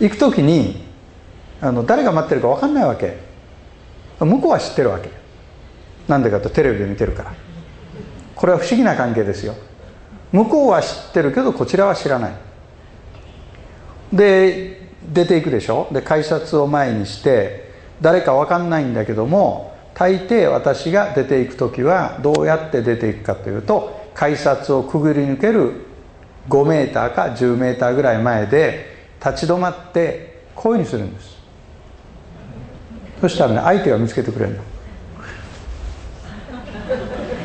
[0.00, 0.84] 行く時に
[1.60, 3.18] あの誰が待ってるか分かんないわけ。
[4.20, 5.10] 向こうは知ってるわけ。
[6.08, 7.34] なんでかとテレビで見てるから。
[8.34, 9.54] これは不思議な関係ですよ。
[10.32, 12.32] 向こうは知ってるけどこちらは知らない。
[14.12, 15.88] で出ていくでしょ？
[15.92, 17.67] で改札を前にして
[18.00, 25.72] 誰か分かんないんだけども大抵私が出ていく時はどうやって出ていくかというと改札をくぐり抜ける
[26.48, 31.38] 5メーターか10メーターぐらい前で立ち止まってこういうふうにするんです。
[33.20, 34.62] そしたらね相手が見つけてくれるの。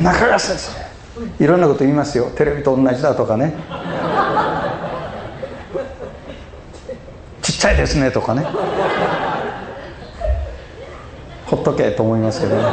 [0.02, 2.30] 中川先生いろんなこと言いますよ。
[2.36, 3.54] テレビと同じだとかね。
[7.42, 8.46] ちっちゃいですねとかね。
[11.54, 12.64] ほっとけと思いますけどね。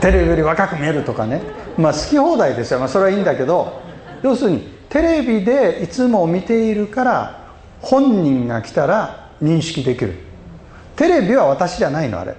[0.00, 1.40] テレビより若く見えるとかね。
[1.78, 3.80] まあ好き放題ですよ、まあ、それはいいんだけど
[4.22, 7.48] 要するにテレビでいつも見ているから
[7.80, 10.14] 本人が来たら認識できる。
[10.96, 12.34] テレビは私じゃないのあれ。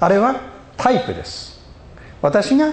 [0.00, 0.36] あれは
[0.76, 1.60] タイプです。
[2.20, 2.72] 私が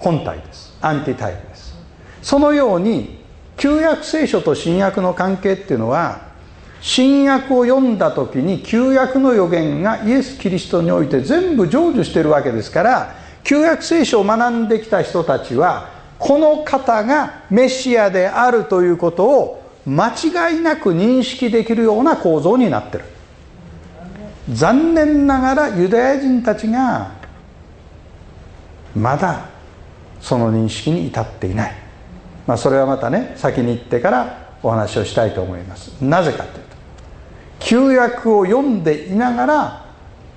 [0.00, 0.76] 本体です。
[0.80, 1.76] アンティタイプです。
[2.22, 3.20] そのように
[3.56, 6.29] 旧約聖書と新約の関係っていうのは
[6.80, 13.14] 新約を読んだ時に旧約の予言がイエス・キリストにおいて全部成就しているわけですから
[13.44, 23.04] 旧約聖書を学んできた人たちはこの方がメシアであるということを間違いなく認識できるような構造になってる。
[24.52, 27.12] 残念ながらユダヤ人たちが
[28.94, 29.48] まだ
[30.20, 31.74] その認識に至っていない、
[32.46, 35.92] まあ、それはまたね先に行ってからお話をしたいと思います。
[36.02, 36.69] なぜかというと
[37.60, 39.84] 旧約を読んでいながら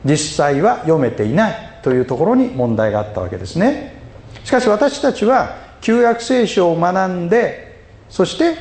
[0.05, 4.01] 実際は読めていないというところに問題があったわけですね。
[4.43, 8.55] しかし私たちは旧約聖書を学んでそして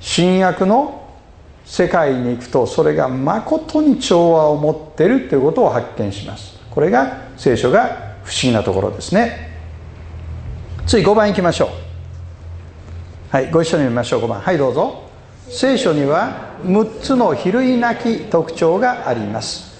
[0.00, 1.06] 新約の
[1.64, 6.58] 世界に行くとそれがまことに調和を持っているということを発見します。
[6.70, 9.56] これが聖書が不思議なところですね。
[10.86, 11.68] 次5番いきましょう。
[13.30, 14.40] はいご一緒に見ましょう5番。
[14.40, 15.05] はいどうぞ。
[15.48, 19.76] 聖書には6つの比類なき特徴があります。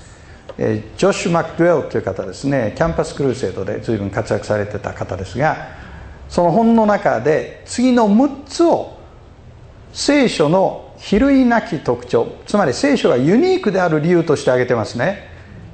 [0.57, 2.73] ジョッシュ・マクドゥエルという方ですね。
[2.77, 5.69] キャンパスクルーセードで随分活躍されてた方ですが
[6.29, 8.97] その本の中で次の6つを
[9.93, 15.29] 聖書の比類なき特徴つまり聖書がユニークである理由として挙げてますね。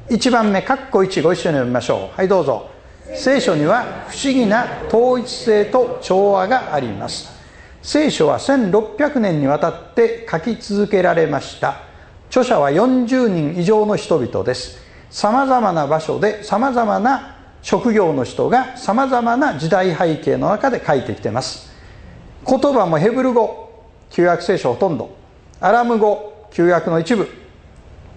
[0.09, 2.17] 1番目括弧1ご一緒に読みましょう。
[2.17, 2.71] はいどうぞ。
[3.15, 7.32] 聖書には不思議な統一性と調和があります。
[7.83, 11.81] 聖書は1600年にわたって書き続けられました。
[12.29, 14.79] 著者は40人以上の人々です。
[15.11, 21.73] さまざまな場所でさまざまな職業の人がさまざまな時代背景の中で書いてきてます。
[22.47, 25.17] 言葉もヘブル語旧約聖書ほとんど。
[25.61, 27.29] アラム語旧約の一部。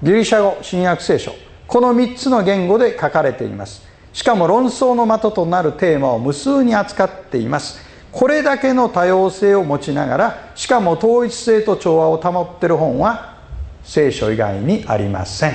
[0.04, 1.34] ギリシャ語新約聖書。
[1.68, 3.84] この3つの言語で書かれています。
[4.14, 7.85] しかも論争の的となるテーマを無数に扱っています。
[8.16, 13.36] これだけの多様性を持ちながらしかも統一性と調和を保ってる本は
[13.84, 15.52] 聖書以外にありません。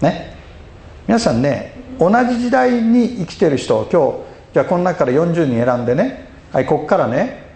[0.00, 0.34] ね。
[1.06, 4.18] 皆さんね同じ時代に生きてる人今日
[4.54, 7.52] じゃあこの中から40人選んでねはいここからね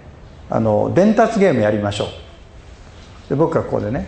[0.50, 3.30] あの伝達ゲームやりましょう。
[3.30, 4.06] で僕はここでね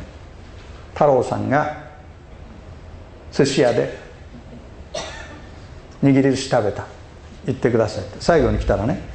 [0.93, 1.83] 太郎さんが
[3.33, 3.97] 寿司屋で
[6.03, 6.85] 握り寿司食べた。
[7.47, 8.19] 言ってくださいって。
[8.21, 9.12] 最後に来たらね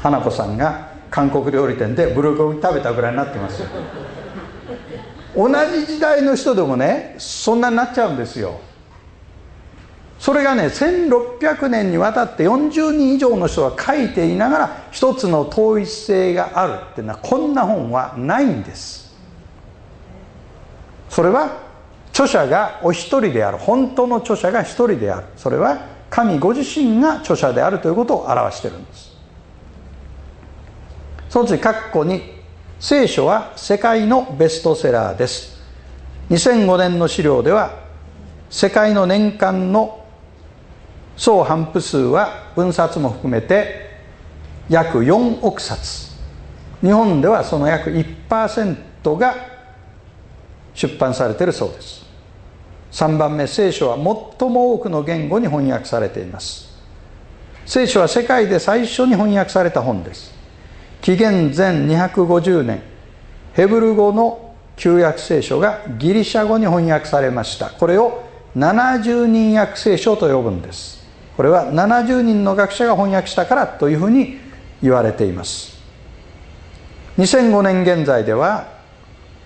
[0.00, 3.62] 花子さんが韓国料理店でブルゴギ食べたぐらいになってます
[5.34, 8.60] 同じ時代の人でもねそんなになっちゃうんですよ。
[10.18, 19.14] それがね1600年にわたって40人以上の人が書いていながら一つの統一性があるっていうのはこんな本はないんです。
[21.08, 21.62] それは
[22.10, 23.58] 著者がお一人である。
[23.58, 25.26] 本当の著者が一人である。
[25.36, 29.07] それは神ご自身が著者であるということを表してるんです。
[31.28, 32.38] その次括弧に
[32.80, 35.58] 聖書は世界のベストセラーです。
[36.30, 37.74] 2005年の資料では
[38.50, 40.04] 世界の年間の
[41.16, 43.88] 総頒布数は分冊も含めて
[44.68, 46.08] 約4億冊。
[46.80, 49.34] 日本ではその約1%が
[50.74, 52.06] 出版されているそうです。
[52.92, 56.68] 3番目聖書は最も多くの言語に翻訳されています。
[57.66, 60.37] 聖書は世界で最初に翻訳された本です。
[61.00, 62.82] 紀元前250年
[63.52, 67.70] ヘブル語の旧約聖書がギリシャ語に翻訳されました。
[67.70, 68.22] これを
[68.56, 71.04] 70人訳聖書と呼ぶんです。
[71.36, 74.38] これは70人の学者が翻訳したからというふうに
[74.82, 75.78] 言われています。
[77.18, 78.68] 2005年現在では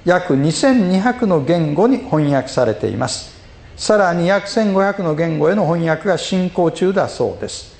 [0.04, 3.32] 約2200の言語に翻訳されています。
[3.76, 7.76] さらに約1500の言語への翻訳が進行中だそうです。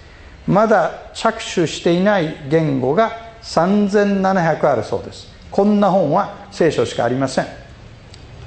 [0.47, 5.29] まだ着手していない言語が3700あるそうです。
[5.51, 7.47] こんな本は聖書しかありません。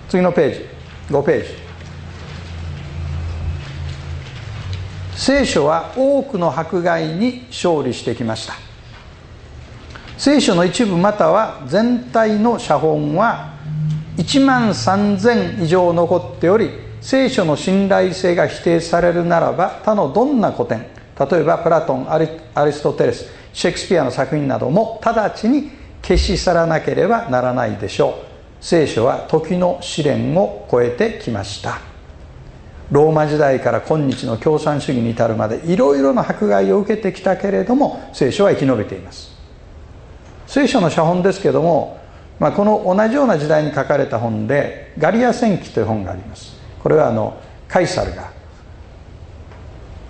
[0.09, 0.65] 次のページ。
[1.09, 1.49] 5ページ。
[5.15, 8.65] 聖書は多くの迫害に勝利してきました。
[10.17, 13.53] 聖書の一部または全体の写本は
[14.17, 16.69] 1万3000以上残っており
[17.01, 20.87] 聖書の信頼性が否定されるならば他のどんな古典
[21.19, 22.27] 例えばプラトンアリ
[22.71, 28.13] ストテレスシェイクスピアの作品なども直ちに消し去らなければならないでしょう。
[28.59, 31.79] 聖書は時の試練を超えてきました。
[32.91, 39.31] ローマ時代から今日の共産主義に至るまでいろいろな迫害を受けてきたけれども聖書は生き延びています。
[40.47, 41.97] 聖書の写本ですけども、
[42.39, 46.57] まあ、この同じような時代に書かれた本で「ガリア戦記」という本があります。
[46.83, 47.35] これはあの
[47.69, 48.31] カイサルが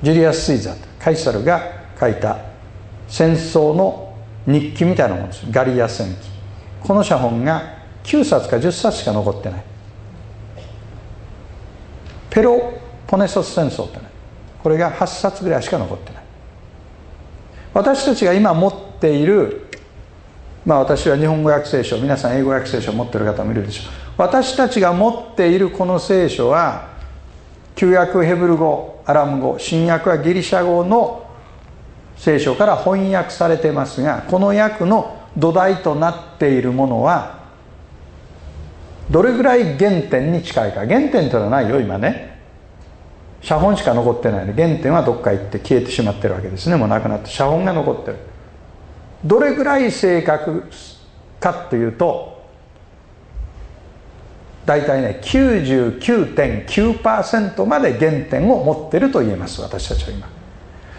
[0.02, 1.62] ジュリアス・スイザーカイサルが
[2.00, 2.55] 書いた
[3.08, 5.46] 戦争の日記みたいなものです。
[5.50, 6.30] ガリア戦記。
[6.82, 9.64] この写本が9冊か10冊しか残ってない。
[12.30, 12.74] ペロ
[13.08, 14.10] ポネソス戦争ってね
[14.62, 16.24] これが8冊ぐらいしか残ってない。
[17.74, 19.68] 私たちが今持っている
[20.66, 23.94] まあ私は日本語訳聖書皆さん英語訳聖書を持ってる方もいるでしょう。
[24.18, 26.90] 私たちが持っているこの聖書は
[27.76, 31.25] 旧約ヘブル語アラム語新約はギリシャ語の
[32.18, 37.36] 聖書から翻訳されてますがこの訳の土台となっているものは
[39.10, 40.88] どれぐらい原点に近いか。
[40.88, 42.34] 原点というのはないよ今ね。
[43.42, 44.54] 写本しか残ってないの。
[44.54, 46.76] 原点はどっか行って消えてしまってるわけですね。
[46.76, 48.18] もうなくなって写本が残ってる。
[49.24, 50.64] どれぐらい正確
[51.40, 52.44] かというと
[54.66, 59.62] 大体ね99.9%まで原点を持ってると言えます。
[59.62, 60.35] 私たちは今。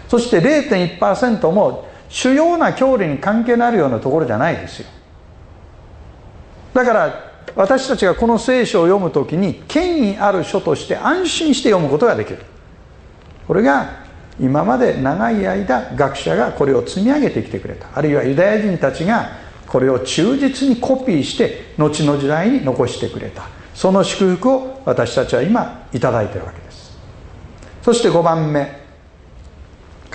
[0.07, 4.87] そして0.1%も主要な教理に関係のあるようなところじゃないですよ。
[6.73, 12.39] だから私たちがこの聖書を読む時に権威ある書として安心して読むことができる。
[13.47, 14.05] これが
[14.39, 17.87] 今まで長い間学者がこれを積み上げてきてくれた。
[17.95, 19.31] あるいはユダヤ人たちが
[19.65, 23.49] これを忠実にコピーして後の時代に残してくれた。
[23.73, 26.97] その祝福を私たちは今頂いているわけです。
[27.81, 28.86] そして5番目。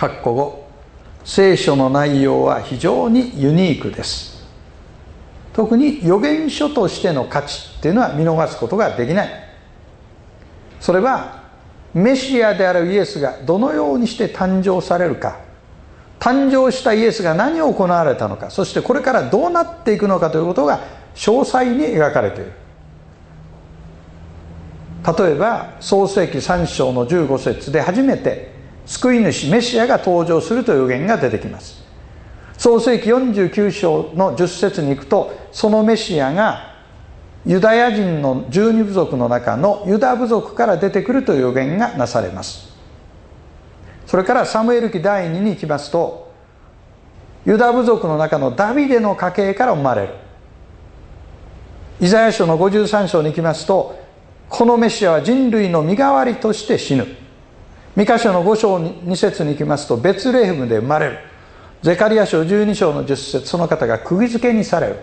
[0.02, 0.64] 括弧語
[1.24, 4.42] 聖書の内容は非常にユニークです。
[5.52, 9.28] 特に預言書としての価値っていうのは見逃すことができない。
[10.80, 11.44] それは
[11.94, 15.38] メシアであるイエスがどのようにして誕生されるか。
[16.18, 18.50] 誕生したイエスが何を行われたのか。
[18.50, 20.80] そしてこれからどうなっていくのかということが
[21.14, 22.52] 詳細に描かれている。
[25.16, 31.82] 例えば創世紀3章の15節で初めて救い主メシアが登場するという予言が出てきます。
[32.58, 36.72] 創世紀49章の10節に行くとそのメシアが
[37.44, 42.70] ユダヤ人の十二部族の中のユダ部族から出てくるという予言がなされます。
[44.06, 46.32] それからサムエル記第2に行きますと
[47.44, 50.14] ユダ部族の中のダビデの家系から生まれる。
[52.00, 53.98] イザヤ書の53章に行きますと
[54.48, 57.21] このメシアは人類の身代わりとして死ぬ。
[57.94, 61.18] 三箇所の5章2節に行きますとベツレヘムで生まれる。
[61.82, 64.96] ゼカリア書12章の10節その方が釘付けにされる。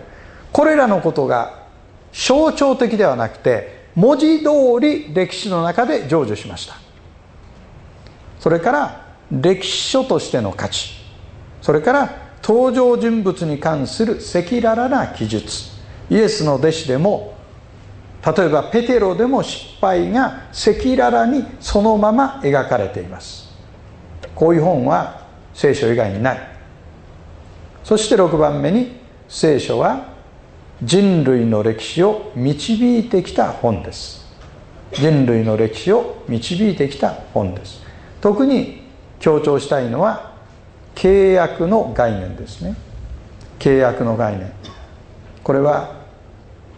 [0.52, 1.66] これらのことが
[2.12, 6.74] 象徴的ではなくて文字通り歴史の中で成就しました。
[8.40, 10.94] それから歴史書としての価値。
[11.62, 12.10] それから
[12.42, 15.70] 登場人物に関する赤裸々な記述。
[16.08, 17.34] イエスの弟子でも
[18.24, 23.50] 例えばペテロでも失敗が赤裸々にそのまま描かれています。
[24.34, 26.38] こういう本は聖書以外にない。
[27.82, 30.08] そして6番目に聖書は
[30.82, 34.26] 人類の歴史を導いてきた本です。
[34.92, 37.82] 人類の歴史を導いてきた本です。
[38.20, 38.82] 特に
[39.18, 40.34] 強調したいのは
[40.94, 42.76] 契約の概念ですね。
[43.58, 44.52] 契約の概念。
[45.42, 45.99] これは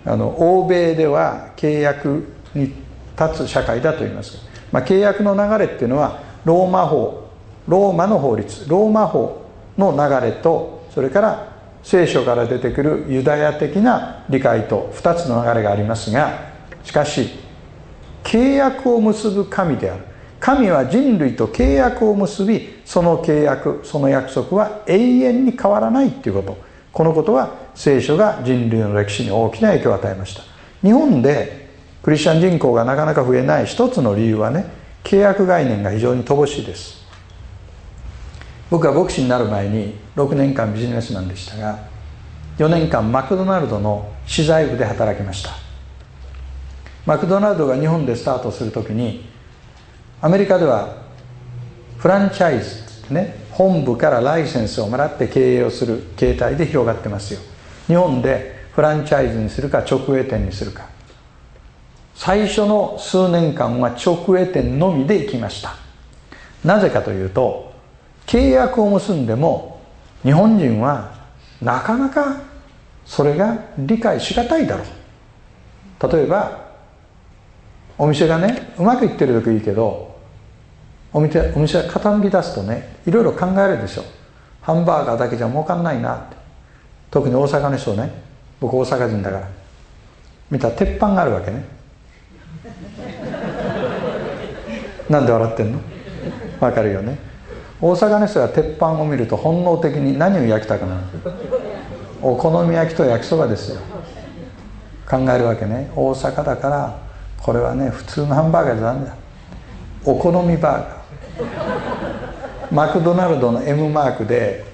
[0.05, 2.73] あの欧米では契約に
[3.19, 4.39] 立つ社会だと言います、
[4.73, 7.31] まあ、契約の流れっていうのはローマ法
[7.69, 9.47] ローマの法律ローマ法
[9.79, 16.53] の流れとそれから聖書から出てくるユダヤ的な理解と2つの流れがありますが
[16.85, 17.31] しかし
[18.25, 20.13] 契約を結ぶ神である。
[20.43, 26.72] 神は人類と契約を結びその契約その約束は永遠に変わらないっていうこと。
[26.93, 30.43] このことは聖書が人類の歴史に大きな影響を与えました。
[30.83, 31.71] 日本で
[32.03, 34.67] クリスチャン人口がなかなか増えない一つの理由はね
[35.05, 37.03] 契約概念が非常に乏しいです。
[38.71, 41.79] 僕は牧師になる前に6年間ビジネスマンでしたが
[42.59, 45.51] 4年間マクドナルドの資材部で働きました。
[47.07, 49.29] マクドナルドが日本でスタートする時に
[50.21, 51.03] アメリカでは
[51.99, 57.41] フランチャイズってね本部からライセンスをもらって経営をする形態で広がってますよ。
[57.87, 60.87] 日本でフランチャイズにするか直営店にするか。
[62.15, 65.75] 最初の数年間は直営店のみで行きました。
[66.65, 67.73] なぜかというと
[68.27, 69.81] 契約を結んでも
[70.23, 71.15] 日本人は
[71.61, 72.41] なかなか
[73.05, 76.13] それが理解しがたいだろう。
[76.13, 76.63] 例えば
[77.99, 80.12] お店がねうまくいってる時いいけど
[81.13, 84.05] お店お店が傾き出すとねいろいろ考えるでしょ。
[84.61, 86.37] ハンバーガーだけじゃ儲かんないなって。
[87.11, 88.11] 特に大阪の人ね
[88.61, 89.49] 僕大阪人だから。
[90.51, 91.65] 見たら鉄板があるわけね。
[95.11, 95.79] なんで笑ってんの？
[96.61, 97.19] わかるよね。
[97.81, 100.95] 大阪の人が鉄板を見ると本能的に何を焼きたくな？
[100.95, 101.01] る
[102.23, 103.81] お好み焼きと焼きそばですよ。
[105.11, 105.91] 考えるわけね。
[105.97, 106.97] 大阪だから
[107.39, 109.15] これはね普通のハンバーガーじゃダメだ。
[110.05, 111.02] お好みバーガー。
[112.71, 114.65] マクドナルドの M マークで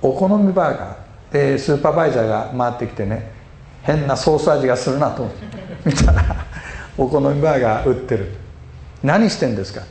[0.00, 3.30] お好みバーガーでスーパーバイザーが回ってきてね
[3.82, 5.46] 変なソース味がするなと思って
[5.90, 6.22] 見たら
[6.96, 8.34] お好みバーガー売ってる。
[9.02, 9.82] 何してんですか？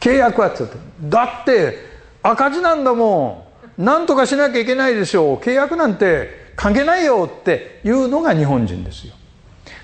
[0.00, 1.78] 契約はっつってだって
[2.22, 3.46] 赤字なんだも
[3.78, 3.82] ん。
[3.84, 5.36] 何とかしなきゃいけないでしょう。
[5.36, 9.14] 契約なんて関係ないよっていうのが日本人ですよ。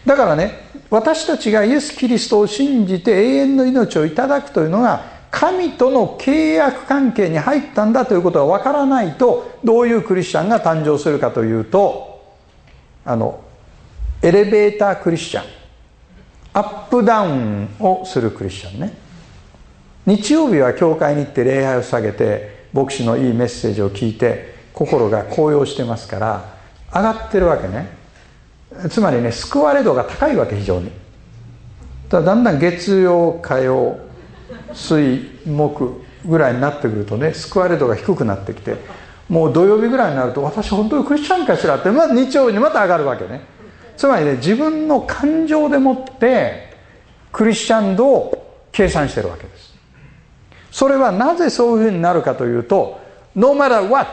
[0.07, 0.53] だからね
[0.91, 12.23] 私たちがイエス・キリストを信じて永遠の命をいただくというのが神との契約関係に入ったんだということがわからないとどういうクリスチャンが誕生するかというと
[13.05, 13.43] あの
[14.21, 15.45] エレベータークリスチャン
[16.53, 18.93] アップダウンをするクリスチャンね。
[20.05, 26.57] 日曜日は教会に行って礼拝を下げて牧師のいいメッセージを聞いて心が高揚してますから
[26.93, 28.02] 上がってるわけね。
[28.89, 30.91] つまりね救われ度が高いわけ非常に。
[32.09, 33.99] だだんだん月曜火曜
[34.75, 38.77] 水木ぐらいになってくるとね救われ度が低くなってきて
[39.29, 43.41] もう土曜日ぐらいになると私本当にクリスチャンかしらってまず日曜日にまた上がるわけね。
[43.97, 46.71] つまりね自分の感情でもって
[47.31, 49.73] クリスチャン度を計算してるわけです。
[50.71, 53.01] それはなぜそういうふうになるかというと
[53.35, 54.09] No matter what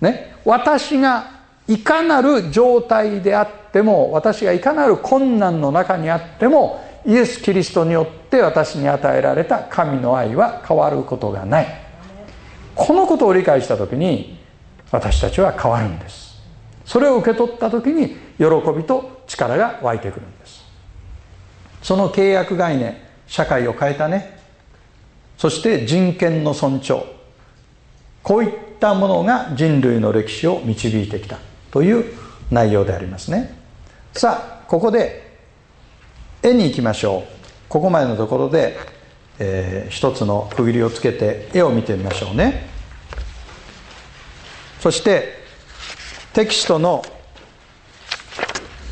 [0.00, 1.39] ね私が
[1.70, 11.66] いかなる状態であっても私がいかなる困難の中にあってもイエス・キリストによって私に与えられた神の愛は変わることがない。
[12.74, 14.40] このことを理解した時に
[14.90, 16.42] 私たちは変わるんです。
[16.84, 18.46] それを受け取った時に喜
[18.76, 20.64] びと力が湧いてくるんです。
[21.82, 22.96] その契約概念
[23.28, 24.40] 社会を変えたね。
[25.38, 27.04] そして人権の尊重。
[28.24, 31.38] こういったものが人類の歴史を導いてきた。
[31.70, 32.04] という
[32.50, 33.56] 内容でありますね。
[34.12, 35.38] さあここで
[36.42, 37.40] 絵に行きましょう。
[37.68, 38.76] ここまでのところで、
[39.38, 42.68] えー、一つの区切りをつけて絵を見てみましょうね。
[44.80, 45.38] そして
[46.32, 47.02] テキストの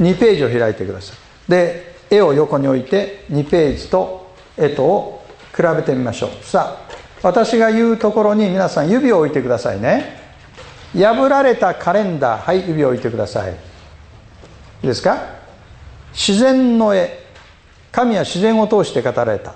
[0.01, 1.51] 2ページを開いてください。
[1.51, 5.25] で絵を横に置いて2ページと絵とを
[5.55, 6.45] 比べてみましょう。
[6.45, 6.89] さあ
[7.23, 10.18] 私が言うところに皆さん指を置いてくださいね。
[10.95, 13.53] 破られたカレンダーはい指を置いてください。
[13.53, 13.55] い
[14.85, 15.19] いですか？
[16.13, 17.27] 自然の絵。
[17.91, 19.55] 神は自然を通して語られた。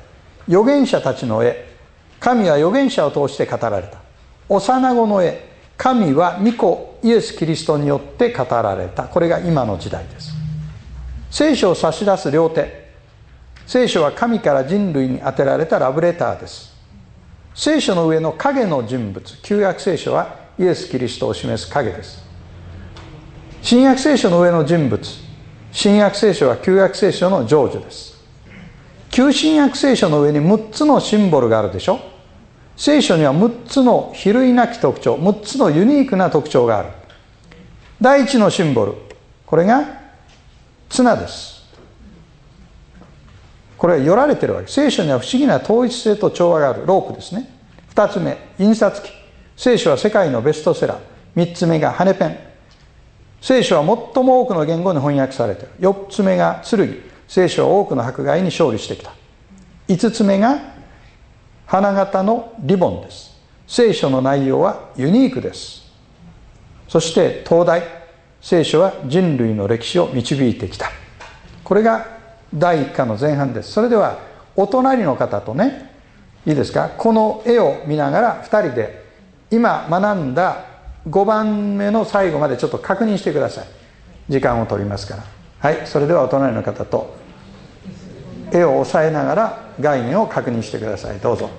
[0.48, 1.70] 預言者たちの絵。
[2.20, 3.98] 神は預言者を通して語られた。
[4.48, 5.50] 幼子の絵。
[5.76, 9.04] 神は御子イエス・キリストによって語られた。
[9.04, 10.32] これが今の時代です。
[11.30, 12.92] 聖書を差し出す両手。
[13.66, 16.74] 聖書は神から人類に当てられたラブレターです。
[17.54, 19.38] 聖書の上の影の人物。
[19.42, 22.22] 旧約聖書はイエス・キリストを示す影です。
[23.62, 25.00] 新約聖書の上の人物
[25.70, 28.20] 新約聖書は旧約聖書の成就です。
[29.10, 32.00] 旧新約聖書の上に6つのシンボルがあるでしょ？
[32.76, 36.88] 聖書には6つの比類なき特徴6つのユニークな特徴がある。
[38.00, 38.94] 第一のシンボル
[39.46, 40.00] これが
[40.88, 41.62] 綱です。
[43.78, 44.68] これはよられてるわけ。
[44.68, 47.48] 聖書には不思議な統一性と調和があるロープですね。
[47.94, 49.10] 2つ目印刷機。
[49.62, 51.00] 聖書は世界のベストセラー。
[51.36, 52.36] 3つ目が羽ペン。
[53.40, 55.88] 聖書は最も多くの言語に翻訳されている。
[55.88, 57.00] 4つ目が剣。
[57.28, 59.12] 聖書は多くの迫害に勝利してきた。
[59.86, 60.58] 5つ目が
[61.64, 63.40] 花形のリボンです。
[63.68, 65.88] 聖書の内容はユニークです。
[66.88, 67.84] そして東大
[68.40, 70.90] 聖書は人類の歴史を導いてきた。
[71.62, 72.18] これが
[72.52, 73.70] 第1課の前半です。
[73.70, 74.18] それでは
[74.56, 75.94] お隣の方とね
[76.46, 76.88] いいですか？
[76.98, 79.01] この絵を見ながら2人で
[79.52, 80.64] 今学んだ
[81.08, 83.66] 5番目の最後までちょっと確認してください。
[84.28, 85.24] 時間を取りますから。
[85.58, 87.14] はいそれではお隣の方と
[88.50, 91.18] 絵を押さえながら概念を確認してください。
[91.18, 91.50] どうぞ。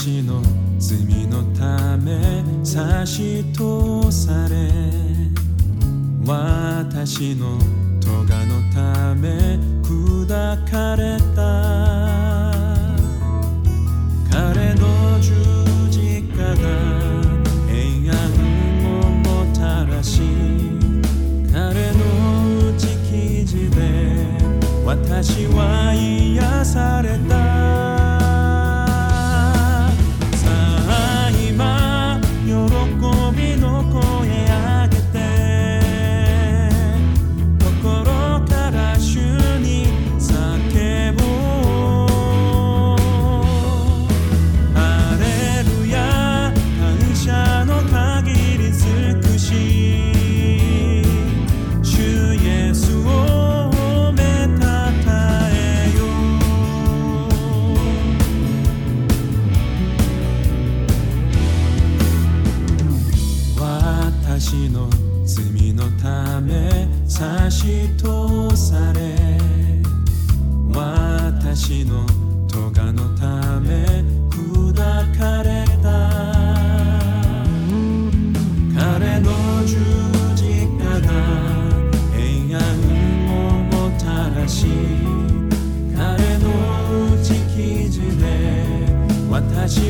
[0.00, 0.40] 私の
[0.78, 4.70] 罪のため差し通され
[6.24, 7.58] 私の
[8.00, 10.26] 咎のため砕
[10.70, 11.38] かれた。
[14.32, 15.34] 彼の十
[15.90, 16.54] 字架が
[17.68, 18.16] 平安
[18.86, 20.22] をもたらし
[21.52, 23.78] 彼の打ち記事で
[24.82, 27.49] 私は癒された。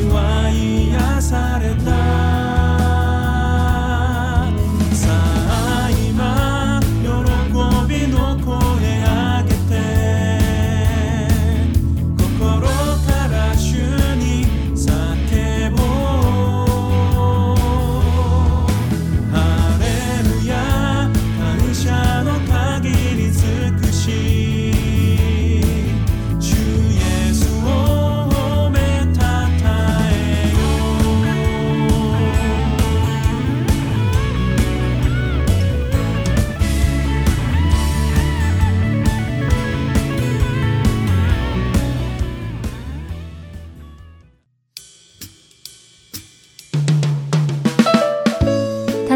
[0.09, 0.30] 私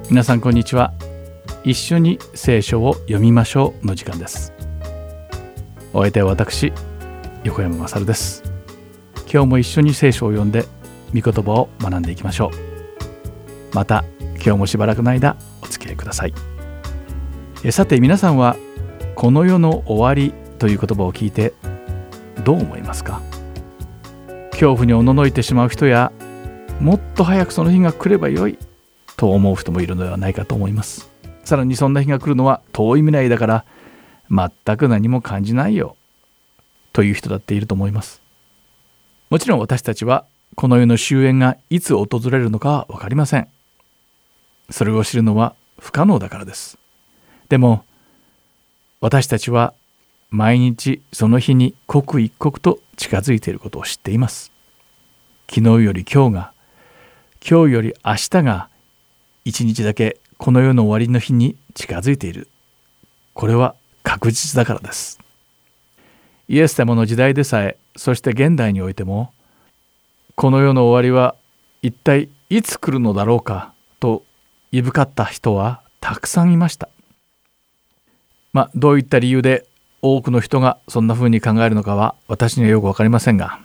[0.09, 0.93] 皆さんこんにちは。
[1.65, 4.53] 一緒に聖書を読みましょうの時間です。
[5.93, 6.73] お相手は私
[7.43, 8.45] 横山勝です。
[9.23, 10.67] 今日も一緒に聖書を読んで
[11.13, 12.53] 御言葉を学んでいきましょ
[13.73, 13.75] う。
[13.75, 14.05] また
[14.37, 16.56] 今日もしばらくの間お付き合いください。
[17.73, 18.57] さて皆さんは
[19.15, 21.53] この世の終わりという言葉を聞いて
[22.45, 23.21] どう思いますか？
[24.53, 26.13] 恐怖におののいてしまう人や
[26.81, 28.59] もっと早くその日が来ればよい
[29.17, 31.11] と思う人もいるのではないかと思います。
[31.45, 33.65] さらにそんな日が来るのは遠い未来だから
[34.31, 35.97] 全く何も感じないよ
[36.93, 38.23] という人だっていると思います。
[39.31, 43.49] もちろん私たちはこの世の終焉がいつ訪れるのかは分かりません。
[44.71, 46.79] それを知るのは不可能だからです。
[47.49, 47.85] でも
[49.01, 49.75] 私たちは
[50.31, 54.53] 毎日その日に刻一刻と近づいていることを知っています。
[55.49, 56.53] 昨日より今日が
[57.49, 58.69] 今日より明日が
[59.45, 62.49] 一日だけこの世の終わりの日に近づいている。
[63.35, 65.21] これは確実だからです。
[66.49, 69.33] イエス様の時代でさえそして現代においても
[70.35, 71.35] この世の終わりは
[71.83, 74.25] 一体いつ来るのだろうかと
[74.71, 76.89] いぶかった人はたくさんいました。
[78.57, 79.67] まあどういった理由で
[80.01, 83.61] 多くの人がそんな風に考えるのかは私にはよく分かりませんが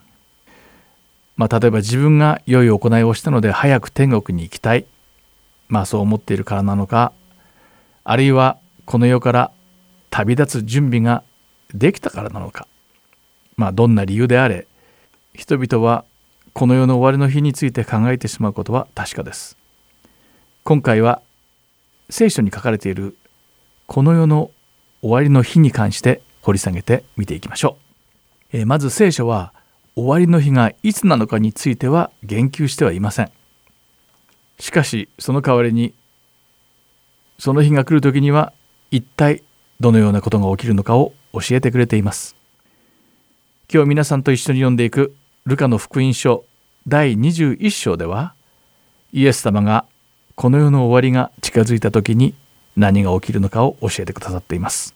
[1.37, 4.85] まあ例えば自分が良い行いをしたので早く天国に行きたい。
[5.69, 7.13] まあそう思っているからなのか
[8.03, 9.51] あるいはこの世から
[10.09, 11.23] 旅立つ準備が
[11.73, 12.67] できたからなのか。
[13.55, 14.67] まあどんな理由であれ
[15.33, 16.03] 人々は
[16.51, 19.55] この世の終わりの日について考えてしまうことは確かです。
[20.65, 21.21] 今回は
[22.09, 23.15] 聖書に書かれている
[23.87, 24.51] この世の
[25.01, 27.77] 終わりの日に関して掘り下げて見ていきましょ
[28.53, 29.53] う、えーまず聖書は
[29.95, 33.31] 終わりの日がいつなのかについては言及してはいません。
[34.57, 35.93] しかしその代わりに
[37.39, 38.53] その日が来る時には
[38.89, 39.43] 一体
[39.79, 42.35] どのようなことが起きるのかを教えてくれています。
[43.73, 46.45] 今日皆さんと一緒に読んでいくルカの福音書
[46.87, 48.33] 第21章では
[49.11, 49.85] イエス様が
[50.35, 52.33] この世の終わりが近づいた時に
[52.75, 54.95] 何が起きるのかを教えてくださっています。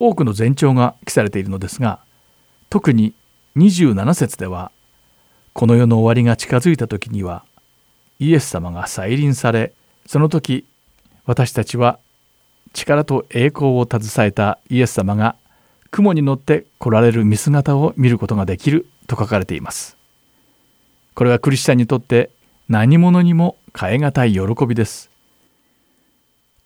[0.00, 2.00] 多くの前兆が記されているのですが
[2.70, 3.12] 特に
[3.56, 4.72] 27節では
[5.52, 7.44] この世の終わりが近づいた時には
[8.18, 9.74] イエス様が再臨され
[10.06, 10.64] その時
[11.26, 11.98] 私たちは
[12.72, 15.36] 力と栄光を携えたイエス様が
[15.90, 19.96] 雲に乗って来られる見姿を見ることができると書かれています。
[21.14, 22.30] これはクリスチャンにとって
[22.68, 25.10] 何者にも代え難い喜びです。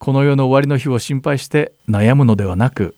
[0.05, 2.95] この世の終わりの日を心配して悩むのではなく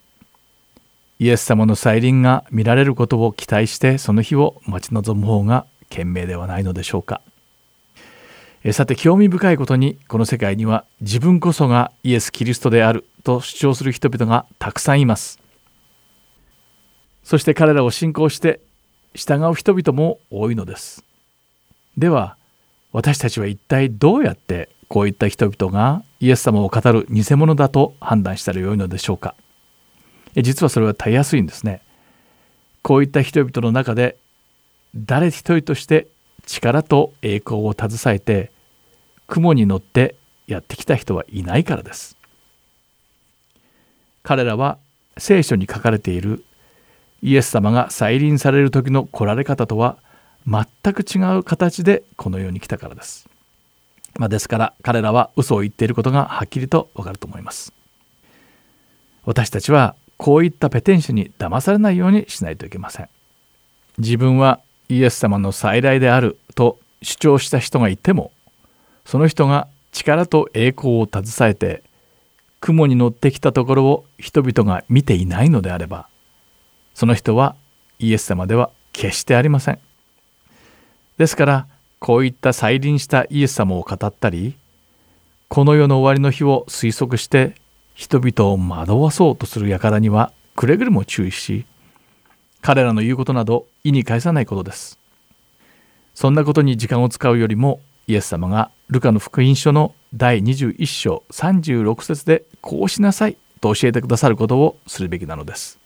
[1.21, 7.23] イエス様の再臨が見られることを期待してその日を待ち望む方が賢明ではないのでしょうか。
[8.65, 15.39] えさて興味深いことにこの世界には自分こそがイエス・キリストであると主張する人々がたくさんいます。
[17.23, 18.59] そして彼らを信仰して
[19.15, 21.05] 従う人々も多いのです。
[21.97, 22.37] では
[22.91, 29.35] 私たちは一体どうやってこういった人々がイエス様を語る偽物だと判断したらよいのでしょうか。
[30.35, 31.83] え実はそれはたやすいんですね。
[32.83, 34.17] こういった人々の中で
[34.95, 36.07] 誰一人として
[36.47, 38.51] 力と栄光を携えて
[39.27, 40.15] 雲に乗って
[40.47, 42.17] やってきた人はいないからです。
[44.23, 44.79] 彼らは
[45.19, 46.45] 聖書に書かれている
[47.23, 49.99] イエス様が再臨される時の来られ方とは
[50.47, 53.29] 全く違う形でこの世に来たからです。
[54.19, 57.73] まあ、ですから彼らは嘘を言っていることがはっきりとわかると思います。
[59.25, 63.09] 私たちはこういったペテン師に騙されないようにしないといけません。
[63.99, 68.31] 自分はイエス様の再来であると主張した人がいても
[69.05, 71.83] その人が力と栄光を携えて
[72.61, 76.09] 雲に乗ってきたところを人々が見ていないのであれば
[76.95, 77.57] その人は
[77.99, 79.79] イエス様では決してありません。
[81.19, 81.67] ですから
[82.07, 84.55] こういった再臨したイエス様を語ったり
[85.49, 87.57] この世の終わりの日を推測して
[87.95, 91.67] 人々を惑わそうとする輩にはくれぐれも注意し
[92.63, 95.01] 彼らの言うことなど意に介さないことです。
[96.15, 105.81] そんなことに時間を使うよりもイエス様がルカの福音書の第21章36節でこうしなさいと教えてくださることをするべきなのです。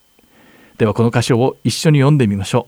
[0.77, 2.67] ではこの箇所を一緒に読んでみましょ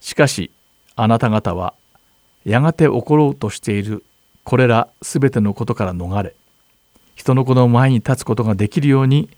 [0.00, 0.04] う。
[0.04, 0.52] しかし
[0.94, 1.74] あなた方は
[2.44, 4.04] やがて起ころうとしている
[4.44, 6.34] これらすべてのことから逃れ
[7.14, 9.28] 人の子の前に立つことができるように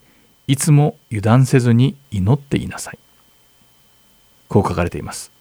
[0.47, 2.99] いつも油断せずに祈っていなさい。
[4.49, 5.33] こう書かれています。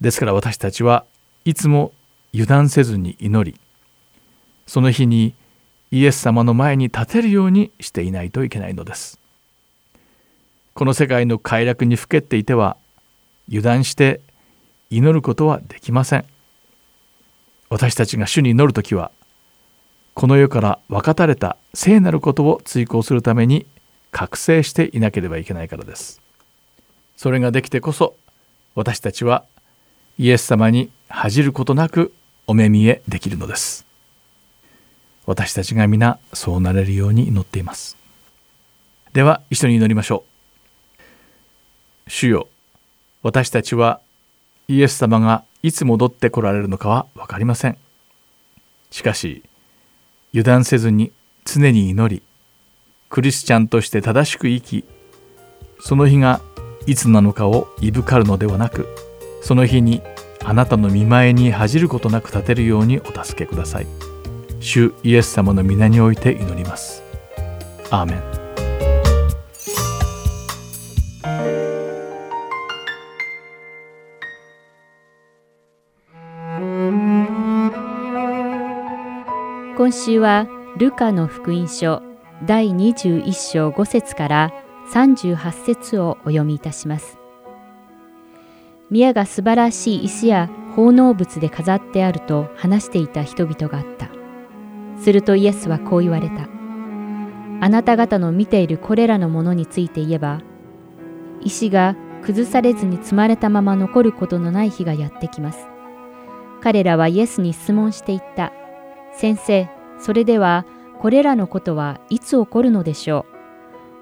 [0.00, 1.04] ですから私たちは
[1.44, 1.92] いつも
[2.34, 3.58] 油断せずに祈り
[4.66, 5.34] その日に
[5.90, 9.18] イエス様の前に立てるようにしていないといけないのです。
[10.74, 12.76] この世界の快楽にふけっていては
[13.48, 14.20] 油断して
[14.90, 16.24] 祈ることはできません。
[17.70, 19.12] 私たちが主に祈る時は
[20.14, 23.64] この世から分かたれた聖なることを追求するために
[24.10, 26.20] 覚醒していなければいけないからです。
[27.16, 28.16] それができてこそ
[28.74, 29.44] 私たちは
[30.18, 32.12] イエス様に恥じることなく
[32.46, 33.86] お目見えできるのです。
[35.26, 37.96] 私たちが皆そうなれるように祈っています。
[39.12, 40.24] では一緒に祈りましょ
[40.98, 42.10] う。
[42.10, 42.48] 主よ
[43.22, 44.00] 私たちは
[44.66, 47.76] イエス様がいつ戻ってこられるのかは分かりません。
[48.90, 49.42] しかし
[50.32, 51.12] 油断せずに
[51.44, 52.22] 常に祈り
[53.08, 54.84] クリスチャンとして正しく生き
[55.80, 56.40] その日が
[56.86, 58.88] いつなのかをいぶかるのではなく
[59.42, 60.02] その日に
[60.44, 63.86] あなたの見前に恥じることなく立てるようにお助けください。
[64.60, 67.02] 主イエス様の皆において祈ります。
[67.90, 68.39] アーメン。
[79.80, 82.02] 今週はルカの福音書
[82.44, 84.52] 第21章5節から
[84.92, 87.16] 38節をお読みいたします。
[88.90, 94.10] 宮が素晴らしい石や奉納物で飾ってあると話していた人々があった。
[95.02, 96.46] するとイエスはこう言われた。
[97.62, 100.42] あなた方の見ているこれらのものについて言えば、
[101.40, 105.68] 石が崩されずに積まれたまま残ることのない日がやってきます。
[106.60, 108.52] 彼らはイエスに質問していった。
[109.20, 109.68] 先生、
[109.98, 110.64] それでは
[110.98, 113.26] これらのことはいつ起こるのでしょ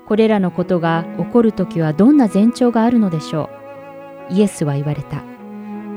[0.05, 0.07] う？
[0.07, 3.51] これらのことが起こるときはどんな前兆があるのでしょ
[4.31, 4.35] う？
[4.35, 5.25] イエスは言われた。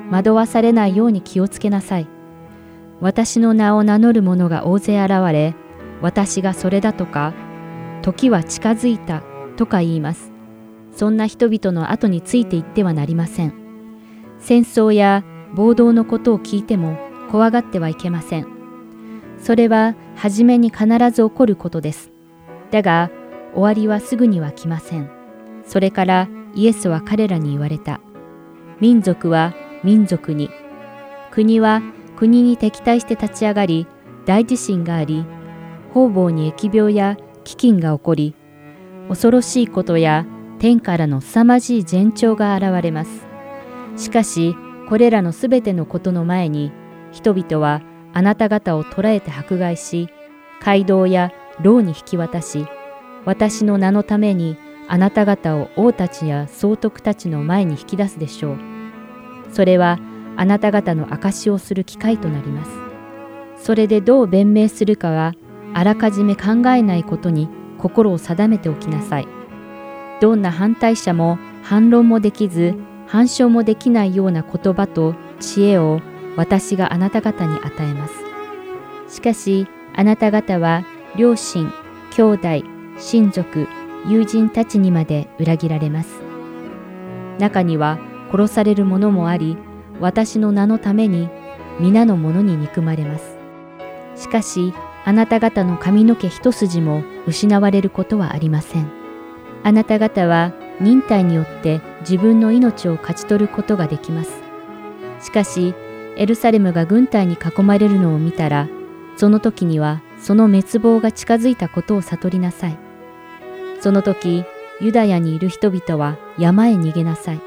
[0.09, 2.07] 惑わされないように気をつけなさい。
[2.99, 5.53] 私の名を名乗る者が大勢現れ、
[6.01, 7.35] 私がそれだとか、
[8.01, 9.21] 時は近づいた
[9.55, 10.31] とか言います。
[10.95, 13.53] そんな人々の後についていってはなりません。
[14.39, 16.97] 戦争や暴動のことを聞いても
[17.29, 18.60] 怖がってはいけません。
[19.41, 22.11] それは初めに必ず起こることです。
[22.69, 23.09] だが、
[23.53, 25.09] 終わりはすぐには来ません。
[25.65, 27.99] それからイエスは彼らに言われた。
[28.79, 30.49] 民族は民族に、
[31.31, 31.81] 国は
[32.15, 33.87] 国に敵対して立ち上がり、
[34.25, 35.25] 大地震があり、
[35.93, 38.35] 方々に疫病や飢饉が起こり、
[39.09, 40.25] 恐ろしいことや
[40.59, 43.25] 天からの凄まじい前兆が現れます。
[43.97, 44.55] しかし、
[44.87, 46.71] これらのすべてのことの前に、
[47.11, 47.81] 人々は
[48.13, 50.09] あなた方を捕らえて迫害し、
[50.63, 51.31] 街道や
[51.61, 52.65] 牢に引き渡し、
[53.25, 54.57] 私の名のために
[54.87, 58.57] あなた方を王たちや総督たちの前に引き出すでしょう。
[59.51, 59.99] それは
[60.37, 62.71] あなた方の証しをする機会となります。
[63.57, 65.33] それでどう弁明するかは、
[65.73, 67.47] あらかじめ考えないことに
[67.77, 69.27] 心を定めておきなさい。
[70.19, 72.75] どんな反対者も反論もできず、
[73.07, 76.01] 反証もできないような言葉と知恵を
[76.35, 79.15] 私があなた方に与えます。
[79.15, 81.71] しかし、あなた方は両親、
[82.15, 82.63] 兄弟、
[82.97, 83.67] 親族、
[84.07, 86.21] 友人たちにまで裏切られます。
[87.39, 87.99] 中には
[88.31, 89.57] 殺される者もあり、
[89.99, 91.29] 私の名のために
[91.79, 93.37] 皆の者に憎まれます。
[94.15, 94.73] しかし、
[95.03, 98.87] あなた方の髪の毛一筋も失われることはありません。
[99.63, 104.31] あなた方は忍耐によって自分の命を勝ち取ることができます。
[105.19, 105.75] しかし、
[106.17, 108.67] エルサレムが軍隊に囲まれるのを見たら、
[109.17, 112.77] その時にはその滅亡が近づいたことを悟りなさい。
[113.79, 114.45] その時、
[114.79, 117.41] ユダヤにいる人々は山へ逃げなさい。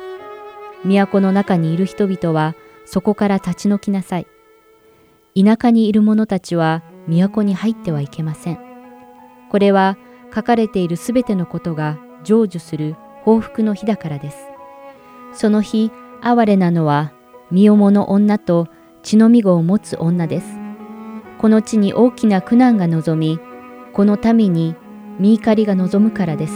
[0.85, 2.55] 都の中にいる人々は
[2.85, 4.27] そこから立ち退きなさい。
[5.37, 8.59] 田舎にいる者たちは都に入ってはいけません。
[9.51, 9.97] これは
[10.35, 14.37] 書かれているすべてのことが成就する報復の日だからです。
[15.33, 15.91] その日、
[16.21, 17.12] 哀れなのは
[17.55, 18.66] 身重の女と
[19.05, 20.59] 血のみ子を持つ女です。
[21.38, 23.38] この地に大きな苦難が望み、
[23.92, 24.74] この民に
[25.20, 26.55] 身怒りが望むからです。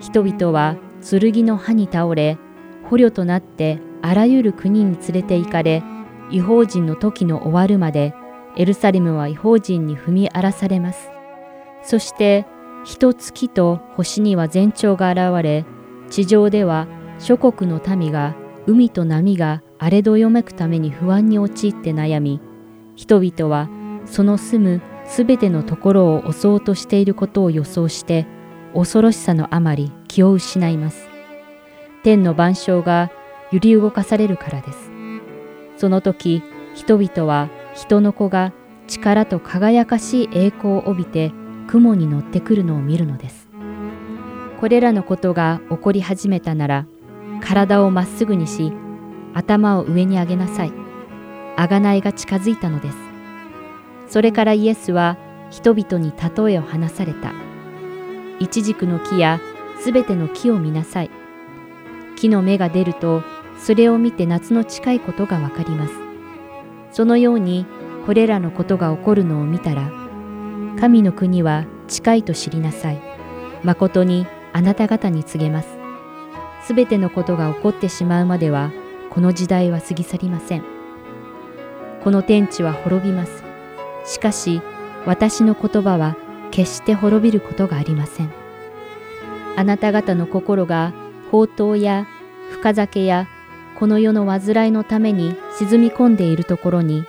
[0.00, 2.38] 人々は剣の刃に倒れ、
[2.88, 5.82] 捕虜となってあらゆる国に連れて行かれ、
[6.30, 8.14] 違法人の時の終わるまで、
[8.56, 11.10] エルサレムは違法人に踏み荒らされます。
[11.82, 12.46] そして、
[12.84, 15.66] 一月と星には前兆が現れ、
[16.08, 16.86] 地上では
[17.18, 18.34] 諸国の民が
[18.66, 22.40] 海と波が荒れどよめくために不安に陥って悩み、
[22.94, 23.68] 人々は
[24.06, 28.28] その住むすべてのところを襲おうとしていることを予想して、
[28.74, 31.08] 恐ろしさのあまり気を失います。
[32.04, 33.10] 天の万象が
[33.50, 34.92] 揺り動かされるからです。
[35.76, 36.44] その時、
[36.76, 38.52] 人々は人の子が
[38.86, 41.32] 力と輝かしい栄光を帯びて
[41.66, 43.48] 雲に乗ってくるのを見るのです。
[44.60, 46.86] これらのことが起こり始めたなら、
[47.40, 48.72] 体をまっすぐにし、
[49.34, 50.72] 頭を上に上げなさい。
[51.56, 52.96] 贖いが近づいたのです。
[54.08, 55.16] それからイエスは
[55.50, 57.32] 人々に例えを話された。
[58.38, 59.40] イチジクの木や
[59.80, 61.10] すべての木を見なさい。
[62.16, 63.22] 木の芽が出ると、
[63.58, 65.92] それを見て夏の近いことがわかります。
[66.92, 67.66] そのように、
[68.06, 69.90] これらのことが起こるのを見たら、
[70.78, 73.00] 神の国は近いと知りなさい。
[73.62, 75.68] 誠にあなた方に告げます。
[76.64, 78.70] すべてのことが起こってしまうまでは、
[79.12, 80.62] この時代は過ぎ去りません。
[82.02, 83.44] この天地は滅びます。
[84.06, 84.62] しかし、
[85.04, 86.16] 私の言葉は
[86.50, 88.32] 決して滅びることがありません。
[89.54, 90.94] あなた方の心が
[91.26, 92.06] 宝刀や
[92.52, 93.28] 深酒や
[93.78, 97.04] この世の煩いのために沈み込んでいるところに、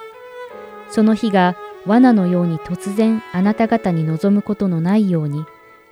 [0.89, 5.45] その日が罠のように突然あなた方に望むことのないように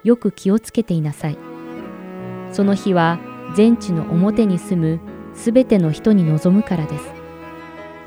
[0.03, 1.38] よく気をつけていなさい。
[2.51, 3.18] その日は
[3.55, 6.97] 全地の表に住むすべての人に望むからで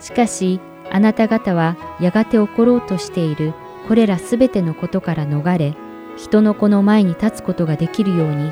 [0.01, 0.09] す。
[0.09, 0.61] しかし
[0.91, 3.55] あなた方はやがて起ころうとしている
[3.87, 5.75] これらすべてのことから逃れ、
[6.17, 8.51] 人の子の前に立つことができるように、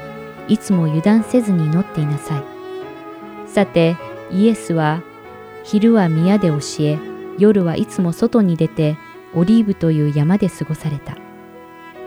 [0.48, 2.42] いつも油断せずに祈っていなさい。
[3.48, 3.96] さて、
[4.30, 5.02] イエスは、
[5.64, 6.98] 昼は宮で教え、
[7.38, 8.98] 夜はいつも外に出て、
[9.34, 11.16] オリーブという山で過ごされた。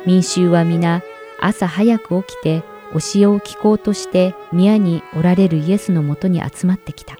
[0.06, 1.02] 民衆は皆、
[1.40, 2.64] 朝早く起きて、
[2.96, 7.18] 教えを聞こうとして宮におられるイエスのもとに集まってきた。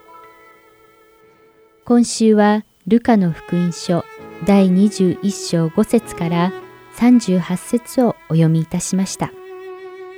[1.84, 4.04] 今週は、ルカの福音書
[4.46, 6.52] 第21章5節から
[6.98, 9.32] 38節をお読みいたしました。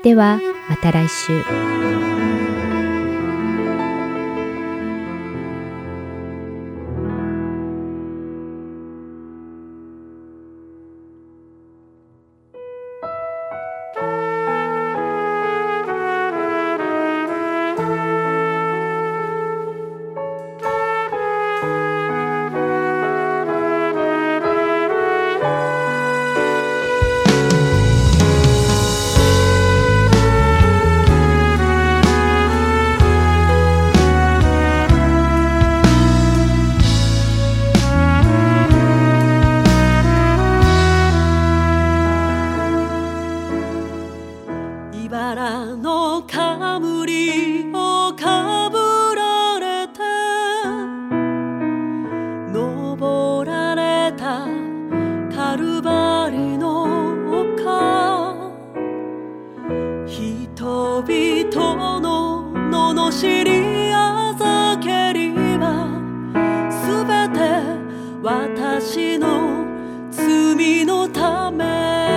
[0.04, 0.40] では
[0.70, 1.97] また来週。
[68.80, 69.66] 私の
[70.12, 72.17] 罪のため。